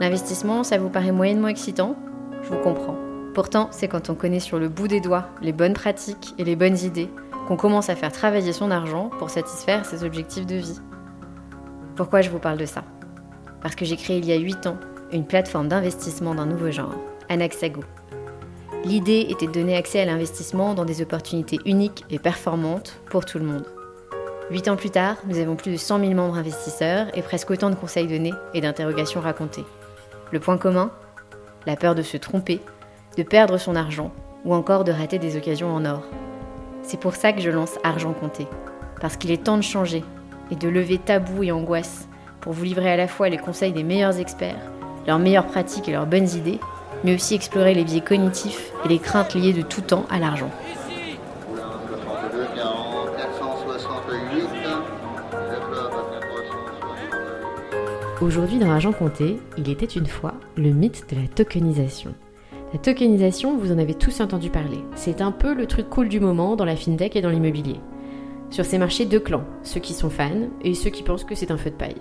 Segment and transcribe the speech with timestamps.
[0.00, 1.96] L'investissement, ça vous paraît moyennement excitant?
[2.42, 2.96] Je vous comprends.
[3.34, 6.56] Pourtant, c'est quand on connaît sur le bout des doigts les bonnes pratiques et les
[6.56, 7.08] bonnes idées
[7.46, 10.80] qu'on commence à faire travailler son argent pour satisfaire ses objectifs de vie.
[11.96, 12.84] Pourquoi je vous parle de ça?
[13.60, 14.76] Parce que j'ai créé il y a 8 ans
[15.12, 16.94] une plateforme d'investissement d'un nouveau genre,
[17.28, 17.82] Anaxago.
[18.84, 23.38] L'idée était de donner accès à l'investissement dans des opportunités uniques et performantes pour tout
[23.38, 23.66] le monde.
[24.50, 27.70] Huit ans plus tard, nous avons plus de 100 000 membres investisseurs et presque autant
[27.70, 29.64] de conseils donnés et d'interrogations racontées.
[30.32, 30.90] Le point commun
[31.66, 32.62] La peur de se tromper,
[33.18, 34.12] de perdre son argent
[34.46, 36.04] ou encore de rater des occasions en or.
[36.82, 38.46] C'est pour ça que je lance Argent Compté,
[38.98, 40.02] parce qu'il est temps de changer
[40.50, 42.08] et de lever tabous et angoisses
[42.40, 44.56] pour vous livrer à la fois les conseils des meilleurs experts,
[45.06, 46.60] leurs meilleures pratiques et leurs bonnes idées,
[47.04, 50.50] mais aussi explorer les biais cognitifs et les craintes liées de tout temps à l'argent.
[58.22, 62.14] Aujourd'hui dans Argent Compté, il était une fois le mythe de la tokenisation.
[62.72, 64.78] La tokenisation, vous en avez tous entendu parler.
[64.94, 67.80] C'est un peu le truc cool du moment dans la fintech et dans l'immobilier.
[68.50, 71.50] Sur ces marchés, deux clans, ceux qui sont fans et ceux qui pensent que c'est
[71.50, 71.96] un feu de paille.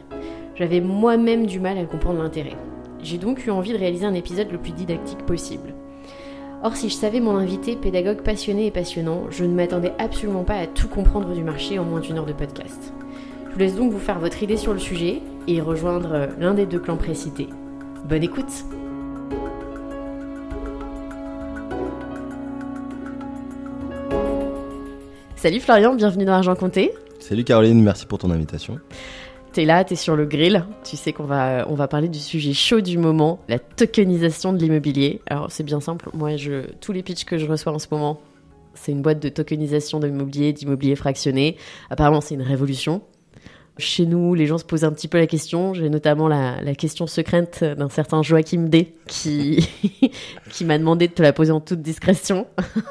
[0.54, 2.56] J'avais moi-même du mal à comprendre l'intérêt.
[3.02, 5.74] J'ai donc eu envie de réaliser un épisode le plus didactique possible.
[6.62, 10.58] Or, si je savais mon invité, pédagogue passionné et passionnant, je ne m'attendais absolument pas
[10.58, 12.94] à tout comprendre du marché en moins d'une heure de podcast.
[13.48, 16.66] Je vous laisse donc vous faire votre idée sur le sujet et rejoindre l'un des
[16.66, 17.48] deux clans précités.
[18.08, 18.66] Bonne écoute
[25.36, 26.92] Salut Florian, bienvenue dans Argent Compté.
[27.20, 28.80] Salut Caroline, merci pour ton invitation.
[29.54, 30.66] T'es là, t'es sur le grill.
[30.84, 34.60] Tu sais qu'on va, on va parler du sujet chaud du moment, la tokenisation de
[34.60, 35.20] l'immobilier.
[35.28, 36.10] Alors c'est bien simple.
[36.14, 38.22] Moi, je, tous les pitchs que je reçois en ce moment,
[38.76, 41.58] c'est une boîte de tokenisation d'immobilier, d'immobilier fractionné.
[41.90, 43.02] Apparemment, c'est une révolution.
[43.82, 45.74] Chez nous, les gens se posent un petit peu la question.
[45.74, 49.68] J'ai notamment la, la question secrète d'un certain Joachim D qui,
[50.52, 52.48] qui m'a demandé de te la poser en toute discrétion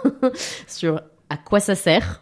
[0.67, 2.21] sur à quoi ça sert.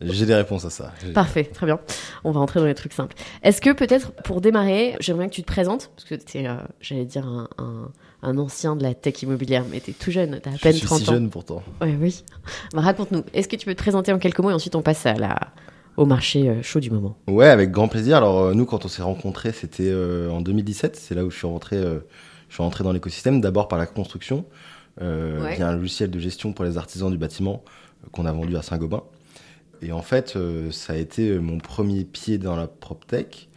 [0.00, 0.92] J'ai des réponses à ça.
[1.12, 1.80] Parfait, très bien.
[2.22, 3.16] On va entrer dans les trucs simples.
[3.42, 6.46] Est-ce que peut-être pour démarrer, j'aimerais bien que tu te présentes, parce que tu es,
[6.80, 7.90] j'allais dire, un, un-
[8.22, 10.60] un ancien de la tech immobilière, mais tu es tout jeune, tu as à Je
[10.60, 11.12] peine suis 30 si ans.
[11.14, 11.62] jeune pourtant.
[11.80, 12.22] Ouais, oui.
[12.74, 15.04] Bah, Raconte-nous, est-ce que tu peux te présenter en quelques mots et ensuite on passe
[15.06, 15.36] à la,
[15.98, 18.16] au marché euh, chaud du moment Ouais, avec grand plaisir.
[18.16, 20.96] Alors euh, nous, quand on s'est rencontrés, c'était euh, en 2017.
[20.96, 21.76] C'est là où je suis rentré.
[21.76, 21.98] euh,
[22.48, 23.40] je suis rentré dans l'écosystème.
[23.42, 24.44] D'abord par la construction,
[25.02, 25.56] euh, Ouais.
[25.56, 27.62] via un logiciel de gestion pour les artisans du bâtiment
[28.04, 29.02] euh, qu'on a vendu à Saint-Gobain.
[29.82, 33.47] Et en fait, euh, ça a été mon premier pied dans la PropTech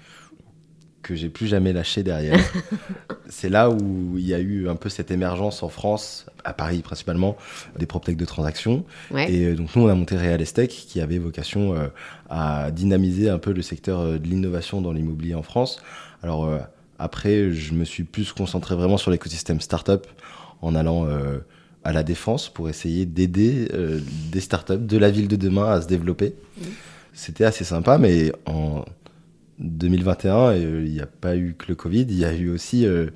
[1.12, 2.40] que j'ai plus jamais lâché derrière.
[3.30, 6.82] c'est là où il y a eu un peu cette émergence en France, à Paris
[6.82, 7.38] principalement,
[7.78, 8.86] des PropTech de transactions.
[9.12, 9.32] Ouais.
[9.32, 11.88] Et euh, donc nous, on a monté Real Estate qui avait vocation euh,
[12.30, 15.82] à dynamiser un peu le secteur euh, de l'innovation dans l'immobilier en France.
[16.24, 16.60] Alors euh,
[16.98, 20.08] après, je me suis plus concentré vraiment sur l'écosystème startup
[20.62, 21.40] en allant euh,
[21.84, 23.68] à la défense pour essayer d'aider
[24.32, 26.36] des startups de la ville de demain à se développer.
[27.12, 28.86] C'était assez sympa, mais en
[29.62, 32.86] 2021, euh, il n'y a pas eu que le Covid, il y a eu aussi
[32.86, 33.08] euh,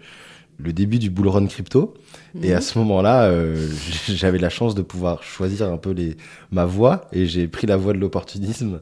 [0.57, 1.93] le début du bull run crypto.
[2.41, 3.67] Et à ce moment-là, euh,
[4.07, 6.17] j'avais la chance de pouvoir choisir un peu les,
[6.51, 8.79] ma voie et j'ai pris la voie de l'opportunisme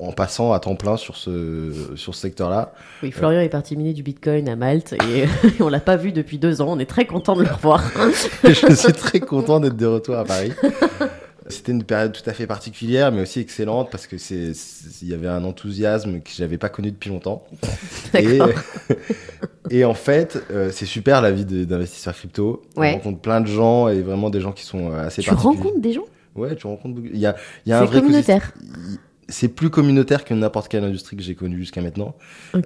[0.00, 2.72] en passant à temps plein sur ce, sur ce secteur-là.
[3.02, 5.24] Oui, Florian est parti miner du bitcoin à Malte et
[5.60, 7.82] on l'a pas vu depuis deux ans, on est très content de le revoir.
[8.44, 10.52] je suis très content d'être de retour à Paris.
[11.48, 14.52] C'était une période tout à fait particulière, mais aussi excellente parce que c'est,
[15.02, 17.44] il y avait un enthousiasme que j'avais pas connu depuis longtemps.
[19.70, 22.62] Et, en fait, euh, c'est super la vie d'investisseur crypto.
[22.76, 22.92] Ouais.
[22.92, 25.80] On rencontre plein de gens et vraiment des gens qui sont euh, assez Tu rencontres
[25.80, 26.06] des gens?
[26.34, 27.08] Ouais, tu rencontres beaucoup.
[27.12, 27.36] Il y a,
[27.66, 28.52] il y a un C'est vrai communautaire.
[29.28, 32.14] C'est plus communautaire que n'importe quelle industrie que j'ai connue jusqu'à maintenant.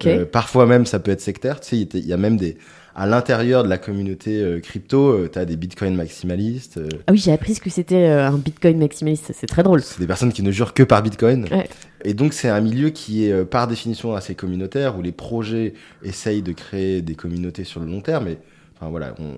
[0.06, 1.58] Euh, parfois même, ça peut être sectaire.
[1.61, 2.56] Tu sais, il y a même des.
[2.94, 6.77] À l'intérieur de la communauté euh, crypto, tu as des bitcoins maximalistes.
[6.77, 9.81] euh, Ah oui, j'ai appris ce que c'était euh, un bitcoin maximaliste, c'est très drôle.
[9.81, 11.47] c'est des personnes qui ne jurent que par bitcoin.
[11.50, 11.69] Ouais.
[12.05, 15.73] Et donc, c'est un milieu qui est euh, par définition assez communautaire, où les projets
[16.03, 18.29] essayent de créer des communautés sur le long terme.
[18.29, 18.37] Et
[18.77, 19.37] enfin, voilà, on,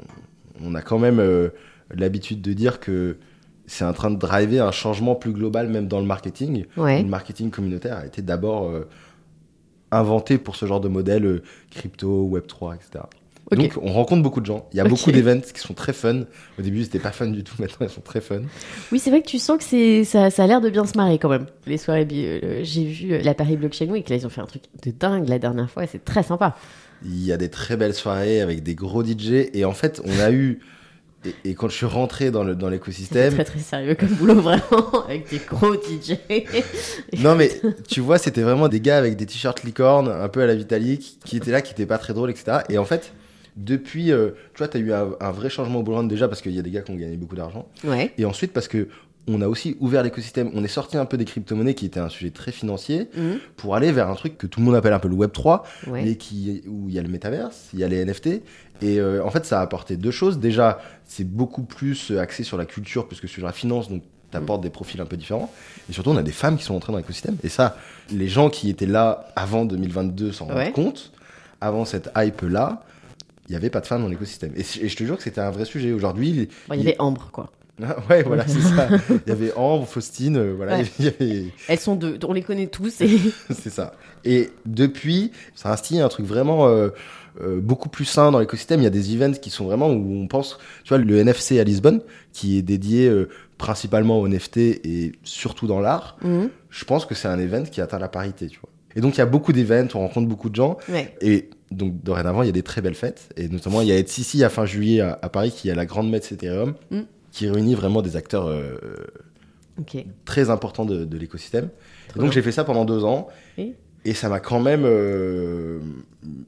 [0.60, 1.50] on a quand même euh,
[1.94, 3.18] l'habitude de dire que
[3.66, 6.64] c'est en train de driver un changement plus global, même dans le marketing.
[6.76, 7.02] Ouais.
[7.02, 8.88] Le marketing communautaire a été d'abord euh,
[9.92, 13.04] inventé pour ce genre de modèle euh, crypto, Web3, etc.
[13.52, 14.66] Donc on rencontre beaucoup de gens.
[14.72, 16.22] Il y a beaucoup d'événements qui sont très fun.
[16.58, 17.54] Au début, ils étaient pas fun du tout.
[17.60, 18.40] Maintenant, ils sont très fun.
[18.90, 20.96] Oui, c'est vrai que tu sens que c'est ça, ça a l'air de bien se
[20.96, 21.46] marrer quand même.
[21.66, 24.46] Les soirées, euh, j'ai vu euh, la Paris Blockchain Week, là ils ont fait un
[24.46, 26.56] truc de dingue la dernière fois, c'est très sympa.
[27.04, 29.48] Il y a des très belles soirées avec des gros DJ.
[29.52, 30.60] Et en fait, on a eu.
[31.44, 34.08] Et, et quand je suis rentré dans le- dans C'est l'écosystème, très très sérieux comme
[34.10, 36.16] boulot vraiment, avec des gros DJ.
[37.22, 37.50] Non mais
[37.88, 41.18] tu vois, c'était vraiment des gars avec des t-shirts licorne, un peu à la Vitalik,
[41.24, 42.58] qui étaient là, qui étaient pas très drôles, etc.
[42.68, 43.12] Et en fait,
[43.56, 46.52] depuis, euh, tu vois, t'as eu un, un vrai changement au Bullrun déjà parce qu'il
[46.52, 47.68] y a des gars qui ont gagné beaucoup d'argent.
[47.84, 48.12] Ouais.
[48.18, 48.88] Et ensuite parce que
[49.26, 52.10] on a aussi ouvert l'écosystème, on est sorti un peu des crypto-monnaies qui était un
[52.10, 53.38] sujet très financier Mhm.
[53.56, 55.64] pour aller vers un truc que tout le monde appelle un peu le Web 3,
[55.86, 56.02] Ouais.
[56.04, 58.42] mais qui, où il y a le métaverse, il y a les NFT.
[58.82, 60.38] Et euh, en fait, ça a apporté deux choses.
[60.40, 64.02] Déjà, c'est beaucoup plus euh, axé sur la culture plus que sur la finance, donc
[64.30, 65.50] t'apportes des profils un peu différents.
[65.88, 67.36] Et surtout, on a des femmes qui sont entrées dans l'écosystème.
[67.44, 67.78] Et ça,
[68.12, 70.64] les gens qui étaient là avant 2022 s'en Ouais.
[70.64, 71.12] rendent compte.
[71.62, 72.82] Avant cette hype-là,
[73.48, 74.52] il n'y avait pas de femmes dans l'écosystème.
[74.56, 75.92] Et, je te jure que c'était un vrai sujet.
[75.92, 77.50] Aujourd'hui, Bon, il y avait Ambre quoi.
[77.82, 78.88] Ah ouais, voilà, c'est ça.
[79.10, 80.84] Il y avait Ambre, Faustine, euh, voilà, Ouais.
[80.98, 83.00] il y avait- Elles sont deux, on les connaît tous.
[83.00, 83.18] Et...
[83.50, 83.94] c'est ça.
[84.24, 86.90] Et depuis, ça a instillé un truc vraiment euh,
[87.42, 88.80] euh, beaucoup plus sain dans l'écosystème.
[88.80, 91.58] Il y a des events qui sont vraiment où on pense, tu vois, le NFC
[91.58, 92.00] à Lisbonne,
[92.32, 93.12] qui est dédié
[93.58, 96.16] principalement au NFT et surtout dans l'art.
[96.22, 96.48] Mhm.
[96.70, 98.70] Je pense que c'est un event qui atteint la parité, tu vois.
[98.96, 100.78] Et donc il y a beaucoup d'événements, on rencontre beaucoup de gens.
[100.88, 101.14] Ouais.
[101.20, 103.32] Et donc dorénavant, il y a des très belles fêtes.
[103.36, 105.86] Et notamment, il y a Etsy à fin juillet à, à Paris, qui est la
[105.86, 107.00] grande messe Ethereum, Mm.
[107.32, 108.76] qui réunit vraiment des acteurs euh,
[110.24, 111.68] très importants de, de l'écosystème.
[112.16, 113.28] Donc j'ai fait ça pendant deux ans.
[113.58, 113.74] Et
[114.04, 114.84] Et ça m'a quand même...
[114.84, 115.80] euh,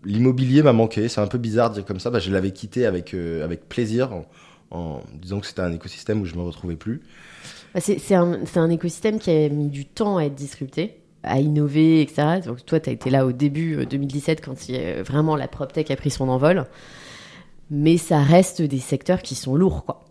[0.04, 1.08] L'immobilier m'a manqué.
[1.08, 2.10] C'est un peu bizarre de dire comme ça.
[2.10, 4.26] Bah, je l'avais quitté avec, euh, avec plaisir, en,
[4.70, 7.02] en disant que c'était un écosystème où je me retrouvais plus.
[7.74, 11.40] Bah, c'est un, c'est un écosystème qui a mis du temps à être disrupté, à
[11.40, 12.40] innover, etc.
[12.44, 15.48] Donc, toi, tu as été là au début euh, 2017 quand il a- vraiment la
[15.48, 16.64] PropTech a pris son envol.
[17.70, 20.04] Mais ça reste des secteurs qui sont lourds, quoi.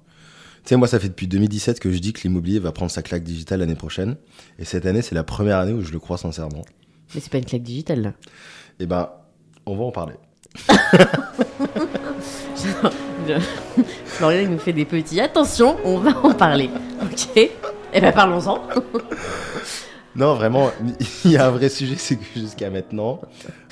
[0.64, 3.02] Tu sais, moi, ça fait depuis 2017 que je dis que l'immobilier va prendre sa
[3.04, 4.16] claque digitale l'année prochaine.
[4.60, 6.64] Et cette année, c'est la première année où je le crois sincèrement.
[7.14, 8.14] Mais c'est pas une claque digitale, là.
[8.80, 9.10] Et ben,
[9.66, 10.16] on va en parler.
[14.06, 15.20] Florian, il nous fait des petits.
[15.20, 16.70] Attention, on va en parler.
[17.04, 17.52] Ok Eh
[18.02, 18.60] ben, parlons-en.
[20.16, 20.72] Non, vraiment,
[21.26, 23.20] il y a un vrai sujet, c'est que jusqu'à maintenant,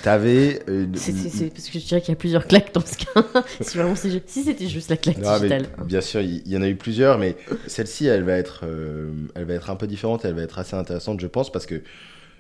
[0.01, 0.61] t'avais...
[0.67, 3.43] euh, C'est- parce que je dirais qu'il y a plusieurs claques dans ce cas.
[3.61, 5.67] si vraiment si c'était juste la claque Non, mais digitale.
[5.85, 7.37] bien sûr, il y, en a eu plusieurs, mais
[7.67, 10.75] celle-ci, elle va être, euh, elle va être un peu différente, elle va être assez
[10.75, 11.81] intéressante, je pense, parce que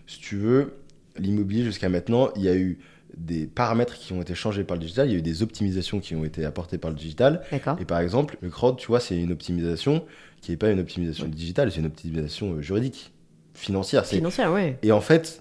[0.05, 0.73] si tu veux,
[1.17, 2.79] l'immobilier jusqu'à maintenant, il y a eu
[3.15, 5.99] des paramètres qui ont été changés par le digital, il y a eu des optimisations
[5.99, 7.41] qui ont été apportées par le digital.
[7.51, 7.77] D'accord.
[7.79, 10.03] Et par exemple, le crowd, tu vois, c'est une optimisation
[10.41, 13.12] qui n'est pas une optimisation digitale, c'est une optimisation euh, juridique,
[13.53, 14.05] financière.
[14.05, 14.77] c'est- Financière, ouais.
[14.83, 15.39] Et en fait,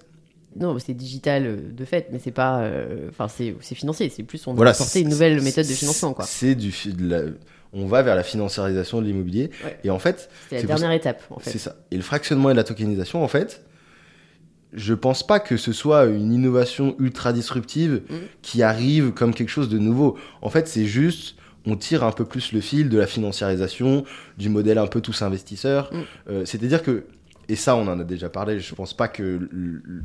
[0.54, 2.60] Non, c'est digital euh, de fait, mais c'est pas.
[2.60, 4.10] euh, Enfin, c'est c'est financier.
[4.10, 6.24] C'est plus on voilà, a c'est- une nouvelle c'est- méthode de financement, quoi.
[6.26, 7.22] C'est du, fi- de la-
[7.72, 9.50] on va vers la financiarisation de l'immobilier.
[9.64, 9.78] Ouais.
[9.84, 11.58] Et en fait, C'est la c'est dernière étape, en C'est fait.
[11.58, 11.76] ça.
[11.90, 13.64] Et le fractionnement et la tokenisation, en fait,
[14.74, 18.14] je pense pas que ce soit une innovation ultra disruptive Mm.
[18.42, 20.18] qui arrive comme quelque chose de nouveau.
[20.42, 21.36] En fait, c'est juste,
[21.66, 24.04] on tire un peu plus le fil de la financiarisation,
[24.38, 25.90] du modèle un peu tous investisseurs.
[25.92, 25.98] Mm.
[26.30, 27.04] Euh, C'est-à-dire que,
[27.48, 29.48] et ça, on en a déjà parlé, je pense pas que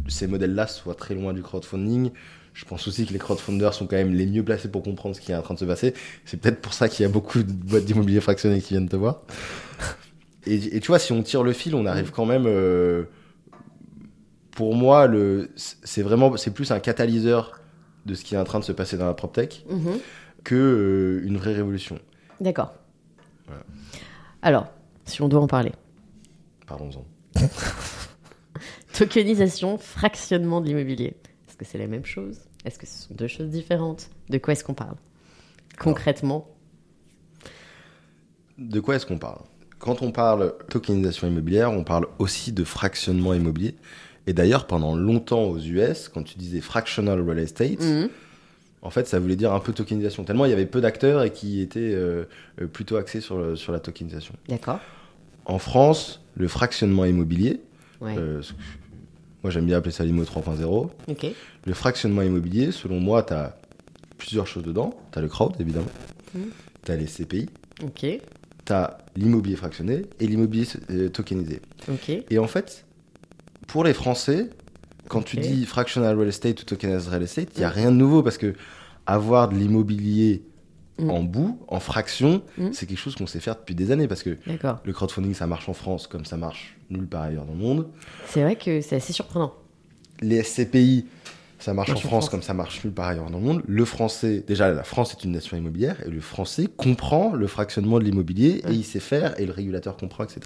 [0.07, 2.11] ces modèles-là soient très loin du crowdfunding.
[2.53, 5.21] Je pense aussi que les crowdfunders sont quand même les mieux placés pour comprendre ce
[5.21, 5.93] qui est en train de se passer.
[6.25, 8.95] C'est peut-être pour ça qu'il y a beaucoup de boîtes d'immobilier fractionnées qui viennent te
[8.95, 9.21] voir.
[10.47, 12.45] Et, et tu vois, si on tire le fil, on arrive quand même.
[12.47, 13.03] euh,
[14.51, 17.59] pour moi, le, c'est vraiment, c'est plus un catalyseur
[18.05, 19.99] de ce qui est en train de se passer dans la PropTech Mhm.
[20.45, 21.99] que euh, une vraie révolution.
[22.39, 22.73] D'accord.
[23.45, 23.63] Voilà.
[24.41, 24.67] Alors,
[25.05, 25.73] si on doit en parler.
[26.65, 27.05] Parlons-en.
[28.93, 31.15] Tokenisation, fractionnement de l'immobilier.
[31.47, 32.39] Est-ce que c'est la même chose?
[32.65, 34.09] Est-ce que ce sont deux choses différentes?
[34.29, 34.95] De quoi est-ce qu'on parle?
[35.79, 36.47] Concrètement?
[38.57, 39.41] De quoi est-ce qu'on parle?
[39.79, 43.75] Quand on parle tokenisation immobilière, on parle aussi de fractionnement immobilier.
[44.25, 48.09] Et d'ailleurs, pendant longtemps aux US, quand tu disais fractional real estate, Mhm.
[48.81, 50.23] en fait, ça voulait dire un peu tokenisation.
[50.23, 52.25] Tellement il y avait peu d'acteurs et qui étaient euh,
[52.61, 54.33] euh, plutôt axés sur, le- sur la tokenisation.
[54.49, 54.79] D'accord.
[55.47, 57.61] En France, le fractionnement immobilier,
[58.01, 58.15] Ouais.
[58.17, 58.41] euh,
[59.43, 61.25] moi j'aime bien appeler ça l'IMO 3.0, ok.
[61.65, 63.57] le fractionnement immobilier, selon moi, tu as
[64.17, 64.93] plusieurs choses dedans.
[65.11, 65.87] Tu as le crowd, évidemment.
[66.35, 66.49] Mhm.
[66.85, 67.49] Tu as les CPI.
[67.83, 67.99] Ok.
[68.65, 71.61] Tu as l'immobilier fractionné et l'immobilier euh, tokenisé.
[71.89, 72.09] Ok.
[72.29, 72.85] Et en fait,
[73.67, 74.49] pour les Français,
[75.07, 77.73] quand tu dis fractional real estate ou tokenized real estate, il n'y a Mm.
[77.73, 78.53] rien de nouveau parce que
[79.05, 80.41] avoir de l'immobilier
[80.99, 81.09] Mm.
[81.11, 82.69] en bout, en fraction, Mm.
[82.73, 84.37] c'est quelque chose qu'on sait faire depuis des années parce que
[84.83, 87.87] le crowdfunding, ça marche en France comme ça marche nulle part ailleurs dans le monde.
[88.27, 89.53] C'est vrai que c'est assez surprenant.
[90.21, 91.05] Les SCPI,
[91.59, 92.29] Ça marche en Marche en France, France.
[92.29, 93.63] comme ça marche nulle part ailleurs dans le monde.
[93.67, 97.97] Le français, déjà, la France est une nation immobilière et le français comprend le fractionnement
[97.97, 100.41] de l'immobilier et il sait faire et le régulateur comprend, etc.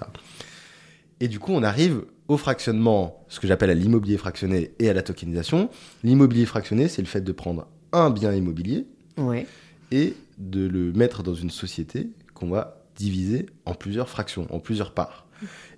[1.20, 4.93] Et du coup, on arrive au fractionnement, ce que j'appelle à l'immobilier fractionné et à
[4.93, 5.70] la tokenisation.
[6.03, 8.86] L'immobilier fractionné, c'est le fait de prendre un bien immobilier
[9.17, 9.46] Ouais.
[9.91, 14.93] Et de le mettre dans une société qu'on va diviser en plusieurs fractions, en plusieurs
[14.93, 15.27] parts.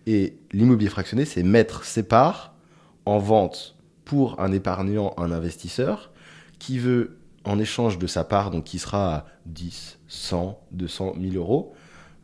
[0.08, 2.53] Et l'immobilier fractionné, c'est mettre ses parts
[3.05, 6.12] en vente pour un épargnant, un investisseur,
[6.60, 11.38] qui veut, en échange de sa part, donc qui sera à 10, 100, 200, 1000
[11.38, 11.74] euros,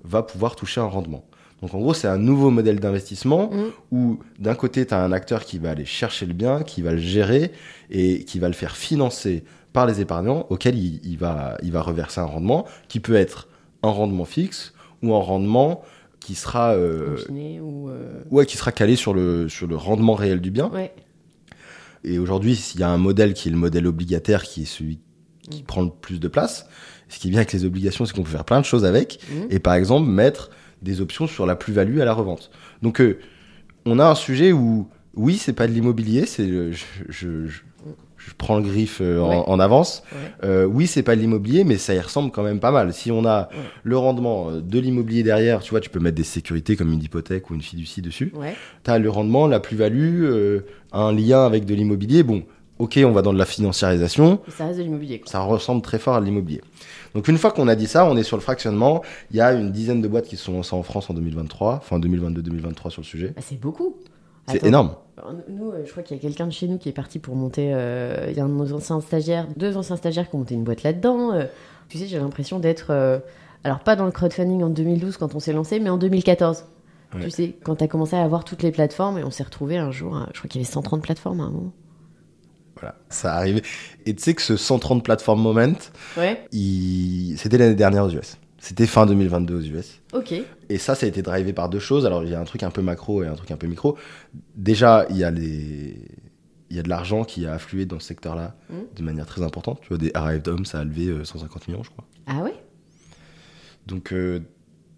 [0.04, 1.26] va pouvoir toucher un rendement.
[1.62, 3.66] Donc en gros, c'est un nouveau modèle d'investissement Mm.
[3.92, 6.92] où d'un côté, tu as un acteur qui va aller chercher le bien, qui va
[6.92, 7.52] le gérer
[7.90, 9.44] et qui va le faire financer
[9.74, 13.48] par les épargnants auquel il, il va, il va reverser un rendement qui peut être
[13.84, 14.74] un rendement fixe
[15.04, 15.84] ou un rendement
[16.20, 17.16] qui sera, euh,
[17.62, 17.90] ou.
[17.90, 20.70] euh, ouais, qui sera calé sur le, sur le rendement réel du bien.
[20.70, 20.94] Ouais.
[22.04, 25.00] Et aujourd'hui, s'il y a un modèle qui est le modèle obligataire, qui est celui
[25.50, 25.66] qui Mm.
[25.66, 26.68] prend le plus de place,
[27.08, 29.20] ce qui est bien avec les obligations, c'est qu'on peut faire plein de choses avec,
[29.32, 29.48] Mhm.
[29.50, 30.52] et par exemple mettre
[30.84, 32.52] des options sur la plus-value à la revente.
[32.84, 33.18] Donc, euh,
[33.86, 37.62] on a un sujet où, oui, c'est pas de l'immobilier, c'est le- je, je- je-
[38.30, 39.44] je prends le griffe euh, en, Ouais.
[39.48, 40.04] en avance.
[40.12, 40.48] Ouais.
[40.48, 42.94] Euh, oui, c'est pas de l'immobilier, mais ça y ressemble quand même pas mal.
[42.94, 43.58] Si on a Ouais.
[43.84, 47.04] le rendement euh, de l'immobilier derrière, tu vois, tu peux mettre des sécurités comme une
[47.04, 48.32] hypothèque ou une fiducie dessus
[48.84, 50.60] tu as le rendement, la plus-value, euh,
[50.94, 52.24] un lien avec de l'immobilier.
[52.24, 52.44] Bon,
[52.78, 55.22] ok, on va dans de la financiarisation, ça reste de l'immobilier.
[55.26, 56.62] ça ressemble très fort à l'immobilier.
[57.16, 59.02] Donc une fois qu'on a dit ça, on est sur le fractionnement.
[59.32, 61.74] Il y a une dizaine de boîtes qui se sont lancées en France en 2023,
[61.82, 63.34] enfin 2022-2023 sur le sujet.
[63.36, 63.96] Ah, c'est beaucoup.
[64.52, 64.96] C'est énorme.
[65.18, 67.20] Alors, Nous, euh, je crois qu'il y a quelqu'un de chez nous qui est parti
[67.20, 67.72] pour monter.
[67.74, 70.56] euh, Il y a un de nos anciens stagiaires, deux anciens stagiaires qui ont monté
[70.56, 71.34] une boîte là-dedans.
[71.34, 71.46] euh,
[71.90, 72.88] tu sais, j'ai l'impression d'être.
[72.92, 73.20] euh,
[73.64, 76.66] alors, pas dans le crowdfunding en 2012 quand on s'est lancé, mais en 2014.
[77.16, 77.22] Ouais.
[77.24, 79.78] Tu sais, quand tu as commencé à avoir toutes les plateformes et on s'est retrouvé
[79.78, 81.74] un jour, je crois qu'il y avait 130 plateformes à un moment.
[82.80, 83.62] Voilà, ça arrivé.
[84.06, 85.74] Et tu sais que ce 130 plateforme moment,
[86.18, 86.46] Ouais.
[86.54, 87.36] il...
[87.38, 88.38] c'était l'année dernière aux US.
[88.60, 90.00] C'était fin 2022 aux US.
[90.14, 90.34] Ok.
[90.70, 92.06] Et ça, ça a été drivé par deux choses.
[92.06, 93.98] Alors, il y a un truc un peu macro et un truc un peu micro.
[94.56, 95.96] Déjà, il y a les...
[96.72, 98.74] Il y a de l'argent qui a afflué dans ce secteur-là Mm.
[98.96, 99.80] de manière très importante.
[99.82, 102.06] Tu vois, des Arrived Homes, ça a levé euh, 150 millions, je crois.
[102.28, 102.54] Ah ouais?
[103.88, 104.42] Donc, euh,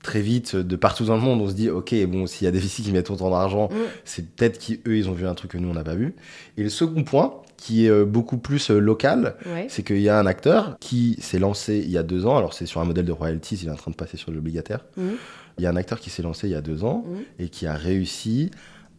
[0.04, 2.52] très vite, de partout dans le monde, on se dit, OK, bon, s'il y a
[2.52, 3.76] des VC qui mettent autant d'argent, Mm.
[4.04, 6.16] c'est peut-être qu'eux, ils ont vu un truc que nous, on n'a pas vu.
[6.58, 9.68] Et le second point, qui est euh, beaucoup plus euh, local, Ouais.
[9.70, 12.36] c'est qu'il y a un acteur qui s'est lancé il y a deux ans.
[12.36, 14.84] Alors, c'est sur un modèle de royalties, il est en train de passer sur l'obligataire.
[14.98, 15.12] Mhm.
[15.60, 17.20] Il y a un acteur qui s'est lancé il y a deux ans Mhm.
[17.38, 18.50] et qui a réussi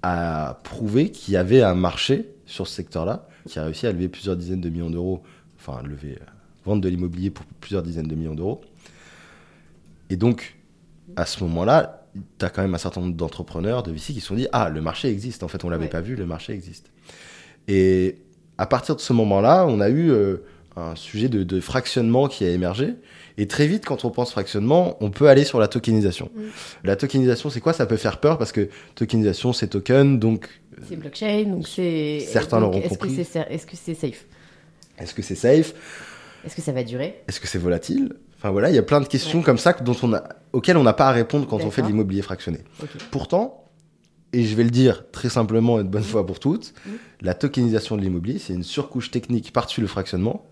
[0.02, 4.08] à prouver qu'il y avait un marché sur ce secteur-là, qui a réussi à lever
[4.08, 5.22] plusieurs dizaines de millions d'euros,
[5.58, 6.24] enfin, lever, euh,
[6.64, 8.60] vendre de l'immobilier pour plusieurs dizaines de millions d'euros.
[10.08, 10.56] Et donc,
[11.16, 12.06] à ce moment-là,
[12.38, 14.68] tu as quand même un certain nombre d'entrepreneurs, de VC qui se sont dit Ah,
[14.68, 15.42] le marché existe.
[15.42, 15.90] En fait, on l'avait Ouais.
[15.90, 16.90] pas vu, le marché existe.
[17.68, 18.18] Et
[18.58, 20.44] à partir de ce moment-là, on a eu euh,
[20.76, 22.94] un sujet de, de fractionnement qui a émergé.
[23.38, 26.30] Et très vite, quand on pense fractionnement, on peut aller sur la tokenisation.
[26.34, 26.40] Mm.
[26.84, 27.72] La tokenisation, c'est quoi?
[27.72, 30.48] Ça peut faire peur parce que tokenisation, c'est token, donc
[30.88, 32.20] C'est blockchain, donc c'est.
[32.20, 33.24] Certains l'auront est-ce que compris.
[33.24, 34.26] c'est Est-ce que c'est safe?
[34.98, 35.74] Est-ce que c'est safe?
[36.44, 37.22] Est-ce que ça va durer?
[37.28, 38.14] Est-ce que c'est volatile?
[38.36, 40.82] Enfin voilà, il y a plein de questions comme ça dont on a, auxquelles on
[40.82, 42.58] n'a pas à répondre quand on fait de l'immobilier fractionné.
[43.12, 43.61] Pourtant,
[44.32, 46.72] et je vais le dire très simplement et de bonne fois pour toutes,
[47.20, 50.46] la tokenisation de l'immobilier, c'est une surcouche technique par-dessus le fractionnement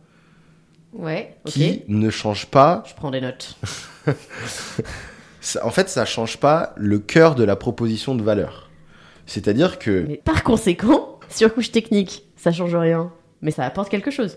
[0.93, 2.83] Ouais, qui ne change pas.
[2.89, 3.57] Je prends des notes.
[5.41, 8.71] ça- en fait, ça change pas le cœur de la proposition de valeur.
[9.27, 14.37] C'est-à-dire que Mais par conséquent, surcouche technique, ça change rien, mais ça apporte quelque chose.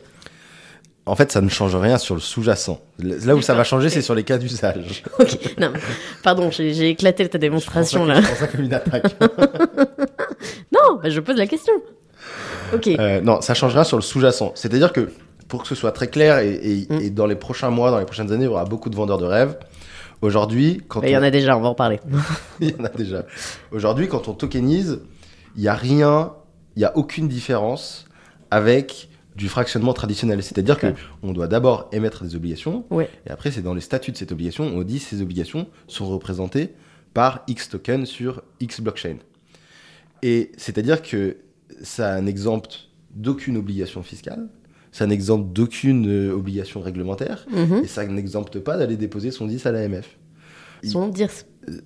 [1.05, 2.79] En fait, ça ne change rien sur le sous-jacent.
[2.99, 5.03] Là où ça va changer, c'est sur les cas d'usage.
[5.19, 5.73] Ok, non,
[6.23, 8.21] pardon, j'ai éclaté ta démonstration là.
[8.21, 9.13] Je prends ça comme une attaque.
[10.71, 11.73] Non, bah, je pose la question.
[12.73, 14.51] Ok, Euh, non, ça change rien sur le sous-jacent.
[14.55, 15.09] C'est-à-dire que,
[15.47, 17.01] pour que ce soit très clair, et, et- Mm.
[17.01, 19.17] et dans les prochains mois, dans les prochaines années, il y aura beaucoup de vendeurs
[19.17, 19.57] de rêves.
[20.21, 21.99] Aujourd'hui, quand Bah, il y on- en a déjà, on va en parler.
[22.59, 23.25] il y en a déjà.
[23.71, 24.99] Aujourd'hui, quand on tokenise,
[25.55, 26.33] il n'y a rien,
[26.75, 28.05] il n'y a aucune différence
[28.51, 30.43] avec du fractionnement traditionnel.
[30.43, 30.95] C'est-à-dire que Ouais.
[31.23, 33.09] on doit d'abord émettre des obligations, Ouais.
[33.27, 36.69] et après, c'est dans les statuts de cette obligation, on dit ces obligations sont représentées
[37.13, 39.17] par X token sur X blockchain.
[40.21, 41.37] Et c'est-à-dire que
[41.81, 44.47] ça n'exempte d'aucune obligation fiscale,
[44.91, 47.81] ça n'exempte d'aucune euh, obligation réglementaire, Mhm.
[47.83, 50.17] et ça n'exempte pas d'aller déposer son 10 à l'AMF.
[50.83, 51.09] Son.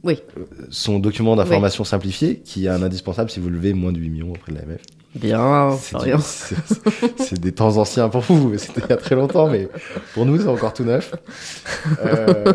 [0.03, 0.21] Oui,
[0.69, 4.29] Son document d'information simplifié, qui est un indispensable si vous levez moins de 8 millions
[4.31, 4.81] auprès de l'AMF.
[5.15, 5.79] bien,
[7.17, 9.67] C'est des temps anciens pour vous, c'était il y a très longtemps, mais
[10.13, 11.13] pour nous, c'est encore tout neuf.
[12.03, 12.53] Euh,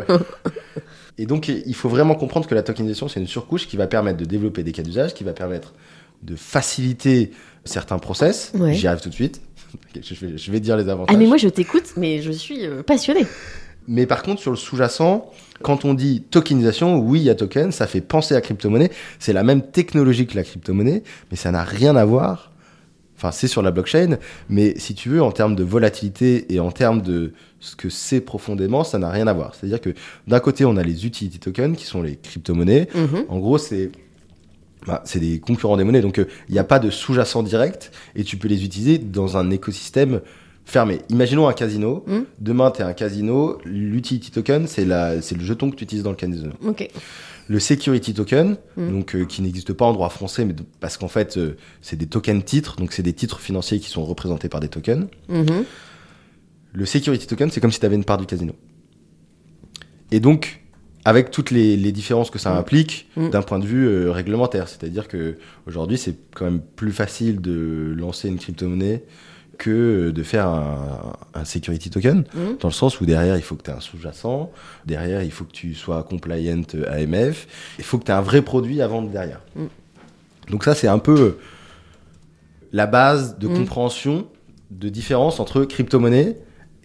[1.19, 4.19] Et donc, il faut vraiment comprendre que la tokenisation, c'est une surcouche qui va permettre
[4.19, 5.75] de développer des cas d'usage, qui va permettre
[6.23, 7.33] de faciliter
[7.65, 8.53] certains process.
[8.55, 8.75] Ouais.
[8.75, 9.41] J'y arrive tout de suite.
[10.03, 11.15] Je, vais, je vais dire les avantages.
[11.15, 13.25] Ah mais moi je t'écoute, mais je suis euh, passionnée.
[13.89, 15.31] Mais par contre, sur le sous-jacent,
[15.63, 18.91] quand on dit tokenisation, oui, il y a token, ça fait penser à crypto-monnaie.
[19.19, 22.53] C'est la même technologie que la crypto-monnaie, mais ça n'a rien à voir.
[23.17, 26.73] Enfin, c'est sur la blockchain, mais si tu veux, en termes de volatilité et en
[26.73, 29.55] termes de ce que c'est profondément, ça n'a rien à voir.
[29.55, 29.95] C'est-à-dire que
[30.27, 32.89] d'un côté, on a les utility tokens, qui sont les crypto-monnaies.
[32.95, 33.27] Mhm.
[33.29, 33.93] En gros, c'est
[34.87, 37.93] bah, c'est des concurrents des monnaies, donc euh, il n'y a pas de sous-jacent direct
[38.17, 40.21] et tu peux les utiliser dans un écosystème
[40.65, 41.01] fermé.
[41.09, 42.05] Imaginons un casino.
[42.07, 42.21] Mm.
[42.39, 43.59] Demain, tu es un casino.
[43.65, 46.53] L'utility token, c'est la- c'est le jeton que tu utilises dans le casino.
[46.65, 46.89] Ok.
[47.49, 48.91] Le security token, Mm.
[48.91, 52.07] donc euh, qui n'existe pas en droit français, mais parce qu'en fait, euh, c'est des
[52.07, 55.07] tokens titres, donc c'est des titres financiers qui sont représentés par des tokens.
[55.29, 55.65] Mhm.
[56.75, 58.55] Le security token, c'est comme si tu avais une part du casino.
[60.11, 60.61] Et donc,
[61.05, 62.59] avec toutes les, les différences que ça Mm.
[62.59, 63.31] implique Mm.
[63.31, 67.93] d'un point de vue euh, réglementaire, c'est-à-dire que aujourd'hui, c'est quand même plus facile de
[67.97, 69.03] lancer une crypto-monnaie
[69.63, 72.57] que de faire un, un security token, Mhm.
[72.61, 74.51] dans le sens où derrière, il faut que tu aies un sous-jacent,
[74.87, 77.47] derrière, il faut que tu sois compliant AMF,
[77.79, 79.41] il faut que tu aies un vrai produit à vendre derrière.
[79.57, 79.67] Mm.
[80.51, 81.39] Donc ça, c'est un peu
[82.73, 83.55] la base de Mm.
[83.55, 84.27] compréhension
[84.71, 86.37] de différence entre crypto-monnaie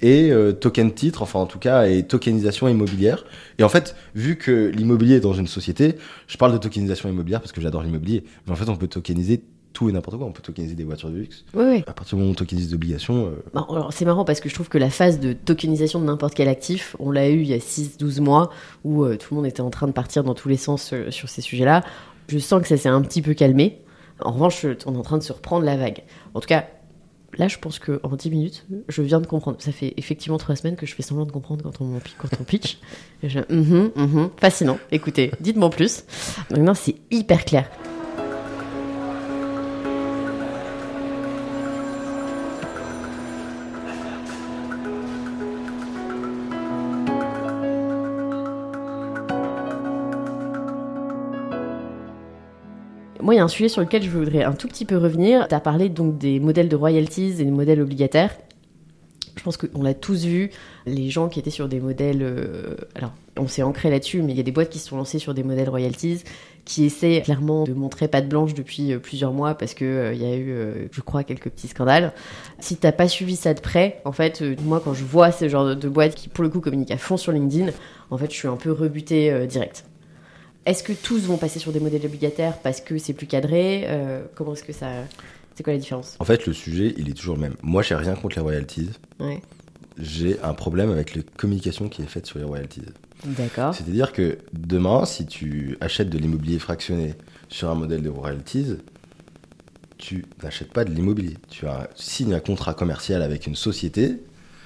[0.01, 3.25] et euh, token titre, enfin en tout cas, et tokenisation immobilière.
[3.57, 5.95] Et en fait, vu que l'immobilier est dans une société,
[6.27, 9.41] je parle de tokenisation immobilière parce que j'adore l'immobilier, mais en fait, on peut tokeniser
[9.77, 10.25] tout et n'importe quoi.
[10.25, 11.45] On peut tokeniser des voitures de luxe.
[11.53, 11.83] Ouais, ouais.
[11.85, 14.49] À partir du moment où on tokenise des obligations, euh, alors, c'est marrant parce que
[14.49, 17.47] je trouve que la phase de tokenisation de n'importe quel actif, on l'a eu il
[17.47, 18.49] y a 6-12 mois
[18.83, 21.11] où euh, tout le monde était en train de partir dans tous les sens euh,
[21.11, 21.83] sur ces sujets-là.
[22.27, 23.79] Je sens que ça s'est un petit peu calmé.
[24.21, 26.01] En revanche, on est en train de se reprendre la vague.
[26.33, 26.65] En tout cas,
[27.37, 29.57] là, je pense qu'en 10 minutes, je viens de comprendre.
[29.59, 32.43] Ça fait effectivement 3 semaines que je fais semblant de comprendre quand on, quand on
[32.43, 32.79] pitch.
[33.21, 34.29] Et je, Mhm, mhm.
[34.37, 34.79] fascinant.
[34.91, 36.03] Écoutez, dites-moi plus.
[36.57, 37.69] Non, c'est hyper clair.
[53.37, 55.47] Il y a un sujet sur lequel je voudrais un tout petit peu revenir.
[55.47, 58.35] Tu as parlé donc des modèles de royalties et des modèles obligataires.
[59.35, 60.49] Je pense qu'on l'a tous vu,
[60.87, 62.23] les gens qui étaient sur des modèles.
[62.23, 64.97] euh, alors, on s'est ancré là-dessus, mais il y a des boîtes qui se sont
[64.97, 66.23] lancées sur des modèles royalties
[66.67, 70.21] qui essaient clairement de montrer patte blanche depuis euh, plusieurs mois parce que euh, il
[70.21, 72.11] y a eu, euh, je crois, quelques petits scandales.
[72.59, 75.75] Si t'as pas suivi ça de près, en fait, moi, quand je vois ce genre
[75.75, 77.71] de, boîtes qui, pour le coup, communiquent à fond sur LinkedIn,
[78.11, 79.85] en fait, je suis un peu rebutée direct.
[80.67, 84.21] Est-ce que tous vont passer sur des modèles obligataires parce que c'est plus cadré Euh,
[84.35, 84.89] Comment est-ce que ça.
[85.55, 86.17] C'est quoi la différence?
[86.19, 87.55] En fait, le sujet, il est toujours le même.
[87.63, 88.89] Moi, j'ai rien contre les royalties.
[89.19, 89.41] Ouais.
[89.97, 92.83] J'ai un problème avec les communications qui est faite sur les royalties.
[93.25, 93.73] D'accord.
[93.73, 97.15] C'est-à-dire que demain, si tu achètes de l'immobilier fractionné
[97.49, 98.75] sur un modèle de royalties,
[99.97, 101.37] tu n'achètes pas de l'immobilier.
[101.49, 104.17] Tu as, tu signes un contrat commercial avec une société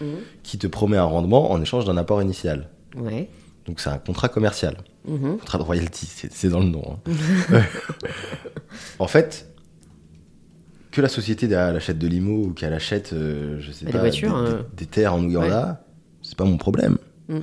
[0.01, 0.17] Mhm.
[0.43, 2.67] qui te promet un rendement en échange d'un apport initial.
[2.97, 3.29] Ouais.
[3.65, 4.77] Donc c'est un contrat commercial.
[5.07, 5.37] Mhm.
[5.37, 6.99] Contrat de royalty, c'est dans le nom.
[7.07, 7.61] hein.
[8.99, 9.47] en fait,
[10.91, 13.91] que la société derrière elle achète de l'IMO ou qu'elle achète, euh, je sais Des
[13.91, 14.65] pas, voitures, des, hein.
[14.75, 15.85] des- terres en Ouganda,
[16.21, 16.97] c'est pas mon problème.
[17.29, 17.39] Mm.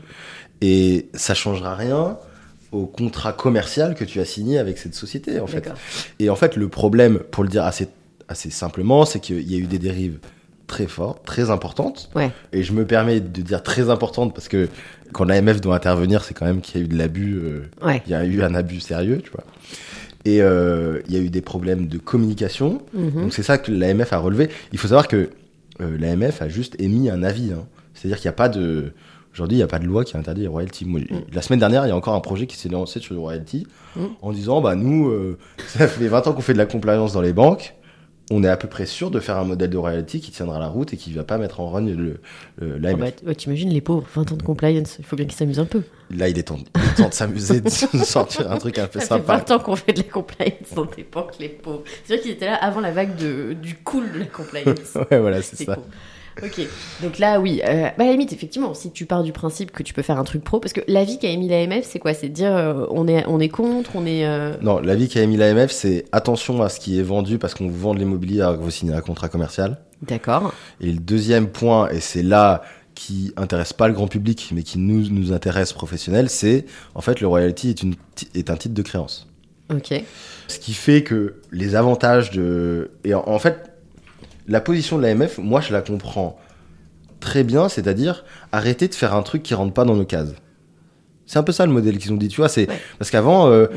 [0.61, 2.18] Et ça changera rien
[2.72, 5.70] au contrat commercial que tu as signé avec cette société, en fait.
[6.18, 7.88] Et en fait, le problème, pour le dire assez,
[8.28, 10.18] assez simplement, c'est qu'il y a eu des dérives
[10.68, 12.09] très fortes, très importantes.
[12.14, 12.31] Ouais.
[12.52, 14.68] Et je me permets de dire très importantes parce que
[15.12, 17.35] quand l'AMF doit intervenir, c'est quand même qu'il y a eu de l'abus.
[17.42, 18.00] euh, Ouais.
[18.07, 19.42] il y a eu un abus sérieux, tu vois.
[20.24, 22.83] Et euh, il y a eu des problèmes de communication.
[22.94, 23.22] Mhm.
[23.22, 24.50] Donc c'est ça que l'AMF a relevé.
[24.72, 25.31] Il faut savoir que
[25.81, 27.52] euh, l'AMF a juste émis un avis.
[27.52, 27.64] hein.
[27.94, 28.92] C'est-à-dire qu'il n'y a pas de...
[29.35, 30.85] Aujourd'hui, il n'y a pas de loi qui interdit les royalties.
[30.85, 31.00] Moi,
[31.33, 33.66] La semaine dernière, il y a encore un projet qui s'est lancé sur les royalties
[33.96, 34.00] Mm.
[34.20, 37.20] en disant, bah nous, euh, ça fait 20 ans qu'on fait de la compliance dans
[37.22, 37.74] les banques.
[38.31, 40.67] On est à peu près sûr de faire un modèle de royalty qui tiendra la
[40.69, 42.21] route et qui ne va pas mettre en run le,
[42.59, 42.99] le- l'AMF.
[43.01, 45.64] bah, ouais, T'imagines les pauvres, 20 ans de compliance, il faut bien qu'ils s'amusent un
[45.64, 45.83] peu.
[46.11, 47.69] Là, il est temps, il est temps de s'amuser, de
[48.05, 49.37] sortir un truc un peu Ça fait sympa.
[49.38, 51.85] 20 ans qu'on fait de la compliance dans des banques, les pauvres.
[52.05, 54.95] C'est sûr qu'ils étaient là avant la vague de, du cool de la compliance.
[55.11, 55.75] Ouais, voilà, c'est C'est ça.
[55.77, 55.85] cool.
[56.42, 56.61] Ok,
[57.03, 57.61] donc là, oui.
[57.66, 60.18] Euh, bah, à la limite, effectivement, si tu pars du principe que tu peux faire
[60.18, 62.14] un truc pro, parce que l'avis qu'a émis l'AMF, c'est quoi?
[62.14, 64.24] C'est de dire euh, on, est, on est contre, on est.
[64.27, 67.68] euh, Non, l'avis qu'a émis l'AMF, c'est attention à ce qui est vendu parce qu'on
[67.68, 69.79] vous vend de l'immobilier alors que vous signez un contrat commercial.
[70.03, 70.53] D'accord.
[70.81, 72.62] Et le deuxième point, et c'est là
[72.94, 77.20] qui intéresse pas le grand public, mais qui nous, nous intéresse professionnels, c'est en fait
[77.20, 77.94] le royalty est, une,
[78.35, 79.29] est un titre de créance.
[79.72, 80.03] Ok.
[80.48, 82.90] Ce qui fait que les avantages de...
[83.05, 83.70] Et en, en fait,
[84.48, 86.38] la position de l'AMF, moi je la comprends
[87.20, 90.32] très bien, c'est-à-dire arrêter de faire un truc qui rentre pas dans nos cases.
[91.26, 92.48] C'est un peu ça le modèle qu'ils ont dit, tu vois.
[92.48, 92.80] C'est Ouais.
[92.98, 93.68] parce qu'avant, euh, Mm.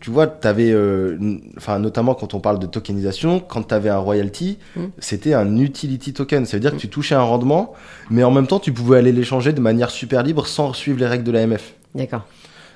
[0.00, 1.16] tu vois, t'avais, euh,
[1.56, 4.80] enfin notamment quand on parle de tokenisation, quand tu avais un royalty, Mm.
[4.98, 6.44] c'était un utility token.
[6.44, 7.72] Ça veut dire que tu touchais un rendement,
[8.10, 11.06] mais en même temps, tu pouvais aller l'échanger de manière super libre sans suivre les
[11.06, 11.72] règles de l'AMF.
[11.94, 12.26] D'accord.